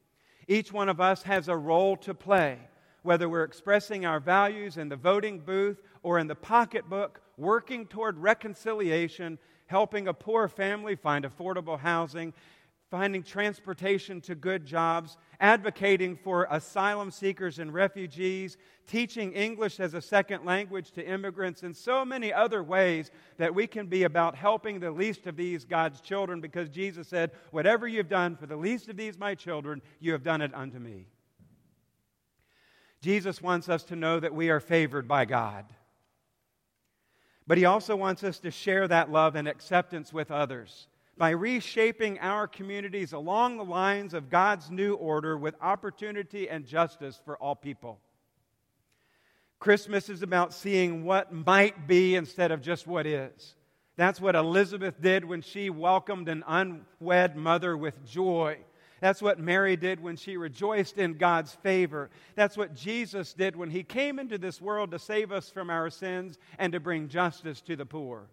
Each 0.48 0.72
one 0.72 0.88
of 0.88 1.00
us 1.00 1.22
has 1.22 1.48
a 1.48 1.56
role 1.56 1.96
to 1.98 2.12
play, 2.14 2.58
whether 3.02 3.28
we're 3.28 3.44
expressing 3.44 4.04
our 4.04 4.20
values 4.20 4.76
in 4.76 4.88
the 4.88 4.96
voting 4.96 5.38
booth 5.38 5.80
or 6.02 6.18
in 6.18 6.26
the 6.26 6.34
pocketbook, 6.34 7.20
working 7.36 7.86
toward 7.86 8.18
reconciliation, 8.18 9.38
helping 9.66 10.08
a 10.08 10.14
poor 10.14 10.48
family 10.48 10.96
find 10.96 11.24
affordable 11.24 11.78
housing, 11.78 12.32
finding 12.90 13.22
transportation 13.22 14.20
to 14.20 14.34
good 14.34 14.66
jobs, 14.66 15.16
advocating 15.38 16.16
for 16.16 16.48
asylum 16.50 17.10
seekers 17.10 17.60
and 17.60 17.72
refugees, 17.72 18.56
teaching 18.88 19.32
English 19.32 19.78
as 19.78 19.94
a 19.94 20.02
second 20.02 20.44
language 20.44 20.90
to 20.90 21.06
immigrants, 21.06 21.62
and 21.62 21.76
so 21.76 22.04
many 22.04 22.32
other 22.32 22.64
ways 22.64 23.12
that 23.38 23.54
we 23.54 23.66
can 23.66 23.86
be 23.86 24.02
about 24.02 24.34
helping 24.34 24.80
the 24.80 24.90
least 24.90 25.28
of 25.28 25.36
these 25.36 25.64
God's 25.64 26.00
children 26.00 26.40
because 26.40 26.68
Jesus 26.68 27.06
said, 27.06 27.30
Whatever 27.52 27.86
you've 27.86 28.08
done 28.08 28.34
for 28.34 28.46
the 28.46 28.56
least 28.56 28.88
of 28.88 28.96
these 28.96 29.16
my 29.16 29.36
children, 29.36 29.80
you 30.00 30.10
have 30.10 30.24
done 30.24 30.42
it 30.42 30.52
unto 30.52 30.80
me. 30.80 31.06
Jesus 33.00 33.40
wants 33.40 33.68
us 33.68 33.84
to 33.84 33.96
know 33.96 34.18
that 34.18 34.34
we 34.34 34.50
are 34.50 34.60
favored 34.60 35.06
by 35.06 35.24
God. 35.24 35.64
But 37.46 37.56
he 37.56 37.64
also 37.64 37.94
wants 37.94 38.24
us 38.24 38.40
to 38.40 38.50
share 38.50 38.86
that 38.88 39.10
love 39.12 39.36
and 39.36 39.46
acceptance 39.46 40.12
with 40.12 40.30
others 40.30 40.88
by 41.20 41.28
reshaping 41.28 42.18
our 42.20 42.48
communities 42.48 43.12
along 43.12 43.58
the 43.58 43.62
lines 43.62 44.14
of 44.14 44.30
God's 44.30 44.70
new 44.70 44.94
order 44.94 45.36
with 45.36 45.54
opportunity 45.60 46.48
and 46.48 46.64
justice 46.64 47.20
for 47.26 47.36
all 47.36 47.54
people. 47.54 48.00
Christmas 49.58 50.08
is 50.08 50.22
about 50.22 50.54
seeing 50.54 51.04
what 51.04 51.30
might 51.30 51.86
be 51.86 52.16
instead 52.16 52.52
of 52.52 52.62
just 52.62 52.86
what 52.86 53.06
is. 53.06 53.54
That's 53.96 54.18
what 54.18 54.34
Elizabeth 54.34 54.98
did 54.98 55.26
when 55.26 55.42
she 55.42 55.68
welcomed 55.68 56.30
an 56.30 56.42
unwed 56.46 57.36
mother 57.36 57.76
with 57.76 58.02
joy. 58.06 58.56
That's 59.02 59.20
what 59.20 59.38
Mary 59.38 59.76
did 59.76 60.02
when 60.02 60.16
she 60.16 60.38
rejoiced 60.38 60.96
in 60.96 61.18
God's 61.18 61.52
favor. 61.56 62.08
That's 62.34 62.56
what 62.56 62.74
Jesus 62.74 63.34
did 63.34 63.56
when 63.56 63.68
he 63.68 63.82
came 63.82 64.18
into 64.18 64.38
this 64.38 64.58
world 64.58 64.92
to 64.92 64.98
save 64.98 65.32
us 65.32 65.50
from 65.50 65.68
our 65.68 65.90
sins 65.90 66.38
and 66.58 66.72
to 66.72 66.80
bring 66.80 67.08
justice 67.08 67.60
to 67.60 67.76
the 67.76 67.84
poor. 67.84 68.30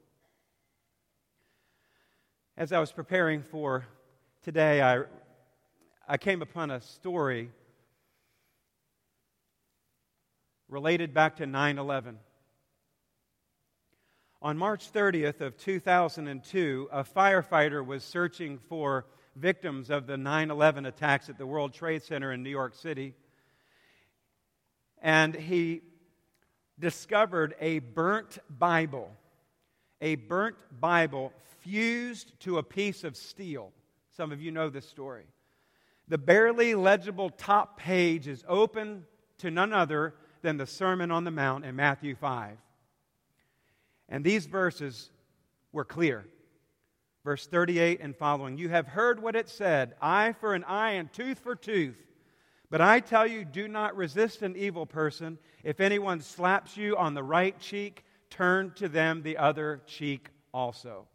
As 2.60 2.72
I 2.72 2.80
was 2.80 2.92
preparing 2.92 3.44
for 3.44 3.86
today, 4.42 4.82
I, 4.82 5.04
I 6.08 6.18
came 6.18 6.42
upon 6.42 6.72
a 6.72 6.82
story 6.82 7.52
related 10.68 11.14
back 11.14 11.36
to 11.36 11.46
9 11.46 11.78
11. 11.78 12.18
On 14.42 14.58
March 14.58 14.92
30th 14.92 15.40
of 15.42 15.56
2002, 15.58 16.90
a 16.92 17.04
firefighter 17.04 17.86
was 17.86 18.04
searching 18.04 18.58
for 18.58 19.06
victims 19.36 19.92
of 19.92 20.08
the 20.08 20.18
9 20.18 20.50
11 20.50 20.88
attacks 20.88 21.30
at 21.30 21.38
the 21.38 21.46
World 21.46 21.76
Trade 21.76 22.02
Center 22.02 22.32
in 22.32 22.42
New 22.42 22.50
York 22.50 22.74
City. 22.74 23.14
And 25.00 25.36
he 25.36 25.82
discovered 26.80 27.54
a 27.62 27.78
burnt 27.78 28.40
Bible, 28.50 29.12
a 30.02 30.16
burnt 30.16 30.56
Bible 30.80 31.34
fused 31.60 32.40
to 32.42 32.58
a 32.58 32.64
piece 32.64 33.04
of 33.04 33.18
steel. 33.18 33.72
Some 34.16 34.32
of 34.32 34.42
you 34.42 34.52
know 34.52 34.70
this 34.70 34.88
story. 34.88 35.26
The 36.08 36.18
barely 36.18 36.76
legible 36.76 37.30
top 37.30 37.78
page 37.78 38.28
is 38.28 38.44
open 38.48 39.06
to 39.40 39.52
none 39.52 39.74
other 39.74 40.16
than 40.42 40.58
the 40.58 40.66
Sermon 40.66 41.12
on 41.12 41.24
the 41.24 41.32
Mount 41.32 41.66
in 41.66 41.76
Matthew 41.76 42.16
5. 42.16 42.58
And 44.10 44.24
these 44.24 44.46
verses 44.46 45.10
were 45.72 45.86
clear. 45.86 46.26
Verse 47.26 47.46
38 47.46 48.00
and 48.00 48.16
following 48.16 48.58
You 48.58 48.70
have 48.70 48.88
heard 48.88 49.22
what 49.22 49.36
it 49.36 49.50
said 49.50 49.96
eye 50.02 50.34
for 50.40 50.54
an 50.54 50.64
eye 50.64 50.92
and 50.92 51.12
tooth 51.12 51.40
for 51.40 51.56
tooth. 51.56 51.98
But 52.70 52.82
I 52.82 53.00
tell 53.00 53.28
you, 53.28 53.46
do 53.46 53.68
not 53.68 53.96
resist 53.96 54.42
an 54.42 54.56
evil 54.56 54.86
person. 54.86 55.38
If 55.64 55.80
anyone 55.80 56.22
slaps 56.22 56.76
you 56.78 56.98
on 56.98 57.14
the 57.14 57.24
right 57.24 57.58
cheek, 57.60 58.04
turn 58.30 58.72
to 58.76 58.88
them 58.88 59.22
the 59.22 59.38
other 59.38 59.82
cheek 59.86 60.30
also. 60.54 61.08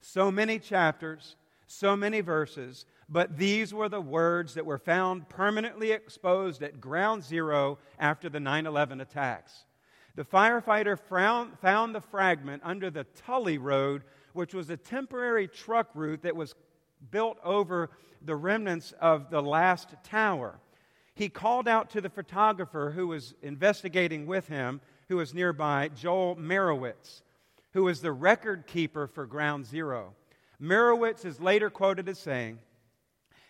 So 0.00 0.30
many 0.30 0.58
chapters, 0.58 1.36
so 1.66 1.96
many 1.96 2.20
verses, 2.20 2.86
but 3.08 3.36
these 3.36 3.72
were 3.74 3.88
the 3.88 4.00
words 4.00 4.54
that 4.54 4.66
were 4.66 4.78
found 4.78 5.28
permanently 5.28 5.92
exposed 5.92 6.62
at 6.62 6.80
ground 6.80 7.22
zero 7.22 7.78
after 7.98 8.28
the 8.28 8.40
9 8.40 8.66
11 8.66 9.00
attacks. 9.00 9.64
The 10.14 10.24
firefighter 10.24 10.98
found, 10.98 11.58
found 11.58 11.94
the 11.94 12.00
fragment 12.00 12.62
under 12.64 12.90
the 12.90 13.04
Tully 13.04 13.58
Road, 13.58 14.02
which 14.32 14.54
was 14.54 14.70
a 14.70 14.76
temporary 14.76 15.48
truck 15.48 15.88
route 15.94 16.22
that 16.22 16.36
was 16.36 16.54
built 17.10 17.38
over 17.42 17.90
the 18.20 18.36
remnants 18.36 18.92
of 19.00 19.30
the 19.30 19.42
last 19.42 19.94
tower. 20.04 20.60
He 21.14 21.28
called 21.28 21.68
out 21.68 21.90
to 21.90 22.00
the 22.00 22.10
photographer 22.10 22.92
who 22.94 23.08
was 23.08 23.34
investigating 23.42 24.26
with 24.26 24.48
him, 24.48 24.80
who 25.12 25.18
was 25.18 25.34
nearby, 25.34 25.88
Joel 25.88 26.36
Meyerowitz, 26.36 27.20
who 27.74 27.84
was 27.84 28.00
the 28.00 28.12
record 28.12 28.66
keeper 28.66 29.06
for 29.06 29.26
Ground 29.26 29.66
Zero. 29.66 30.14
Meyerowitz 30.58 31.26
is 31.26 31.38
later 31.38 31.68
quoted 31.68 32.08
as 32.08 32.18
saying, 32.18 32.58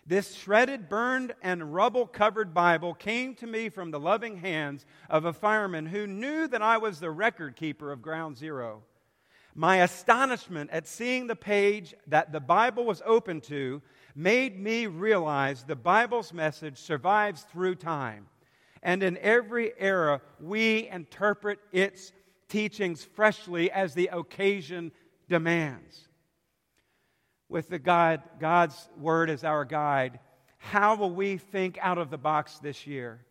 This 0.05 0.35
shredded, 0.35 0.89
burned, 0.89 1.33
and 1.41 1.73
rubble 1.73 2.05
covered 2.05 2.53
Bible 2.53 2.93
came 2.93 3.33
to 3.35 3.47
me 3.47 3.69
from 3.69 3.91
the 3.91 3.99
loving 3.99 4.35
hands 4.35 4.85
of 5.09 5.23
a 5.23 5.31
fireman 5.31 5.85
who 5.85 6.05
knew 6.05 6.49
that 6.49 6.61
I 6.61 6.79
was 6.79 6.99
the 6.99 7.11
record 7.11 7.55
keeper 7.55 7.93
of 7.93 8.01
Ground 8.01 8.35
Zero. 8.35 8.83
My 9.55 9.77
astonishment 9.77 10.69
at 10.71 10.85
seeing 10.85 11.27
the 11.27 11.35
page 11.37 11.95
that 12.07 12.33
the 12.33 12.41
Bible 12.41 12.83
was 12.83 13.01
open 13.05 13.39
to 13.41 13.81
made 14.15 14.59
me 14.59 14.87
realize 14.87 15.63
the 15.63 15.77
Bible's 15.77 16.33
message 16.33 16.77
survives 16.77 17.43
through 17.43 17.75
time. 17.75 18.27
And 18.83 19.01
in 19.01 19.17
every 19.17 19.71
era, 19.79 20.21
we 20.39 20.89
interpret 20.89 21.57
its 21.71 22.11
teachings 22.49 23.03
freshly 23.03 23.71
as 23.71 23.93
the 23.93 24.09
occasion 24.11 24.91
demands. 25.29 26.09
With 27.47 27.69
the 27.69 27.79
God, 27.79 28.21
God's 28.39 28.89
word 28.99 29.29
as 29.29 29.45
our 29.45 29.63
guide, 29.63 30.19
how 30.57 30.95
will 30.95 31.11
we 31.11 31.37
think 31.37 31.79
out 31.81 31.97
of 31.97 32.09
the 32.09 32.17
box 32.17 32.59
this 32.59 32.85
year? 32.85 33.25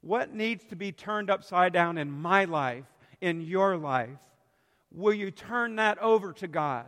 What 0.00 0.34
needs 0.34 0.64
to 0.66 0.76
be 0.76 0.90
turned 0.90 1.30
upside 1.30 1.72
down 1.72 1.98
in 1.98 2.10
my 2.10 2.46
life, 2.46 2.86
in 3.20 3.42
your 3.42 3.76
life? 3.76 4.18
Will 4.90 5.14
you 5.14 5.30
turn 5.30 5.76
that 5.76 5.98
over 5.98 6.32
to 6.34 6.48
God? 6.48 6.86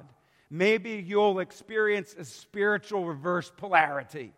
Maybe 0.48 1.04
you'll 1.06 1.40
experience 1.40 2.14
a 2.18 2.24
spiritual 2.24 3.04
reverse 3.04 3.52
polarity. 3.54 4.32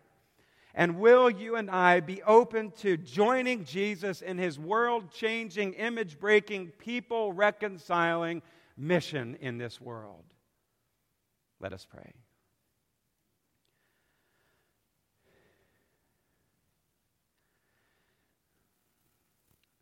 And 0.78 1.00
will 1.00 1.28
you 1.28 1.56
and 1.56 1.68
I 1.68 1.98
be 1.98 2.22
open 2.22 2.70
to 2.82 2.96
joining 2.96 3.64
Jesus 3.64 4.22
in 4.22 4.38
his 4.38 4.60
world 4.60 5.10
changing, 5.10 5.72
image 5.72 6.20
breaking, 6.20 6.68
people 6.78 7.32
reconciling 7.32 8.42
mission 8.76 9.36
in 9.40 9.58
this 9.58 9.80
world? 9.80 10.22
Let 11.58 11.72
us 11.72 11.84
pray. 11.84 12.12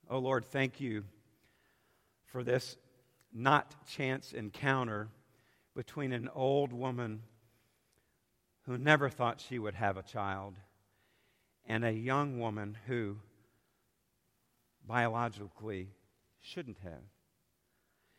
Oh 0.09 0.19
Lord, 0.19 0.47
thank 0.47 0.81
you 0.81 1.05
for 2.25 2.43
this 2.43 2.79
not 3.35 3.75
chance 3.87 4.33
encounter 4.33 5.09
between 5.75 6.15
an 6.15 6.31
old 6.35 6.73
woman 6.73 7.21
who 8.63 8.79
never 8.79 9.11
thought 9.11 9.43
she 9.47 9.59
would 9.59 9.75
have 9.75 9.99
a 9.99 10.03
child 10.03 10.55
and 11.67 11.85
a 11.85 11.93
young 11.93 12.39
woman 12.39 12.77
who 12.87 13.17
biologically 14.87 15.89
shouldn't 16.41 16.79
have. 16.83 17.03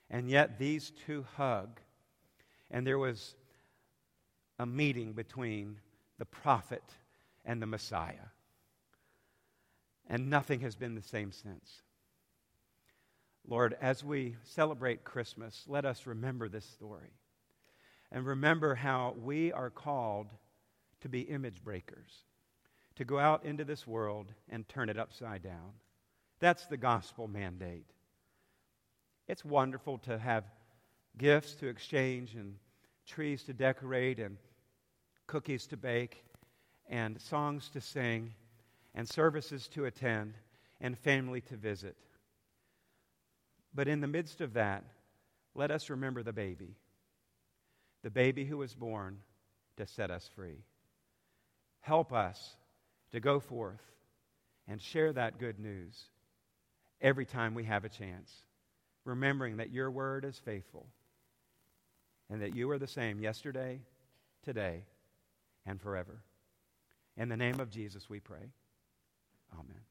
And 0.10 0.30
yet 0.30 0.60
these 0.60 0.92
two 1.06 1.26
hug, 1.36 1.80
and 2.70 2.86
there 2.86 3.00
was 3.00 3.36
a 4.60 4.66
meeting 4.66 5.14
between 5.14 5.78
the 6.18 6.26
prophet 6.26 6.84
and 7.46 7.62
the 7.62 7.68
Messiah. 7.68 8.32
And 10.10 10.30
nothing 10.30 10.62
has 10.62 10.76
been 10.76 10.96
the 10.96 11.02
same 11.02 11.32
since. 11.32 11.82
Lord, 13.48 13.78
as 13.82 14.04
we 14.04 14.36
celebrate 14.44 15.04
Christmas, 15.06 15.64
let 15.68 15.86
us 15.86 16.06
remember 16.06 16.50
this 16.50 16.66
story. 16.66 17.14
And 18.12 18.26
remember 18.26 18.76
how 18.76 19.16
we 19.22 19.52
are 19.52 19.70
called 19.70 20.28
to 21.02 21.10
be 21.10 21.22
image 21.22 21.64
breakers, 21.64 22.24
to 22.98 23.06
go 23.06 23.20
out 23.20 23.46
into 23.46 23.64
this 23.64 23.86
world 23.86 24.34
and 24.50 24.68
turn 24.68 24.90
it 24.90 24.98
upside 24.98 25.44
down. 25.44 25.74
That's 26.40 26.66
the 26.66 26.78
gospel 26.78 27.28
mandate. 27.28 27.86
It's 29.28 29.46
wonderful 29.46 30.00
to 30.00 30.18
have 30.18 30.46
gifts 31.18 31.54
to 31.56 31.68
exchange 31.68 32.34
and 32.34 32.56
trees 33.06 33.44
to 33.44 33.54
decorate 33.54 34.20
and 34.20 34.38
cookies 35.28 35.68
to 35.68 35.78
bake 35.78 36.26
and 36.90 37.22
songs 37.22 37.70
to 37.70 37.82
sing 37.82 38.34
and 38.96 39.08
services 39.08 39.68
to 39.70 39.86
attend 39.86 40.34
and 40.82 40.98
family 40.98 41.42
to 41.42 41.56
visit. 41.56 41.96
But 43.76 43.88
in 43.88 44.02
the 44.02 44.08
midst 44.08 44.42
of 44.42 44.54
that, 44.54 44.84
let 45.54 45.70
us 45.70 45.92
remember 45.92 46.24
the 46.24 46.34
baby, 46.34 46.76
the 48.04 48.10
baby 48.10 48.46
who 48.46 48.58
was 48.58 48.74
born 48.74 49.20
to 49.76 49.86
set 49.86 50.10
us 50.10 50.28
free. 50.36 50.64
Help 51.82 52.12
us 52.12 52.57
to 53.12 53.20
go 53.20 53.40
forth 53.40 53.82
and 54.68 54.82
share 54.82 55.14
that 55.14 55.40
good 55.40 55.60
news 55.60 56.06
every 57.02 57.26
time 57.26 57.54
we 57.54 57.64
have 57.64 57.86
a 57.86 57.90
chance, 57.90 58.32
remembering 59.06 59.58
that 59.58 59.72
your 59.72 59.90
word 59.90 60.26
is 60.26 60.38
faithful 60.38 60.88
and 62.30 62.42
that 62.42 62.56
you 62.56 62.70
are 62.72 62.78
the 62.78 62.88
same 62.88 63.20
yesterday, 63.20 63.80
today, 64.44 64.84
and 65.66 65.80
forever. 65.82 66.22
In 67.16 67.30
the 67.30 67.38
name 67.38 67.60
of 67.60 67.70
Jesus, 67.70 68.10
we 68.10 68.20
pray. 68.20 68.52
Amen. 69.54 69.82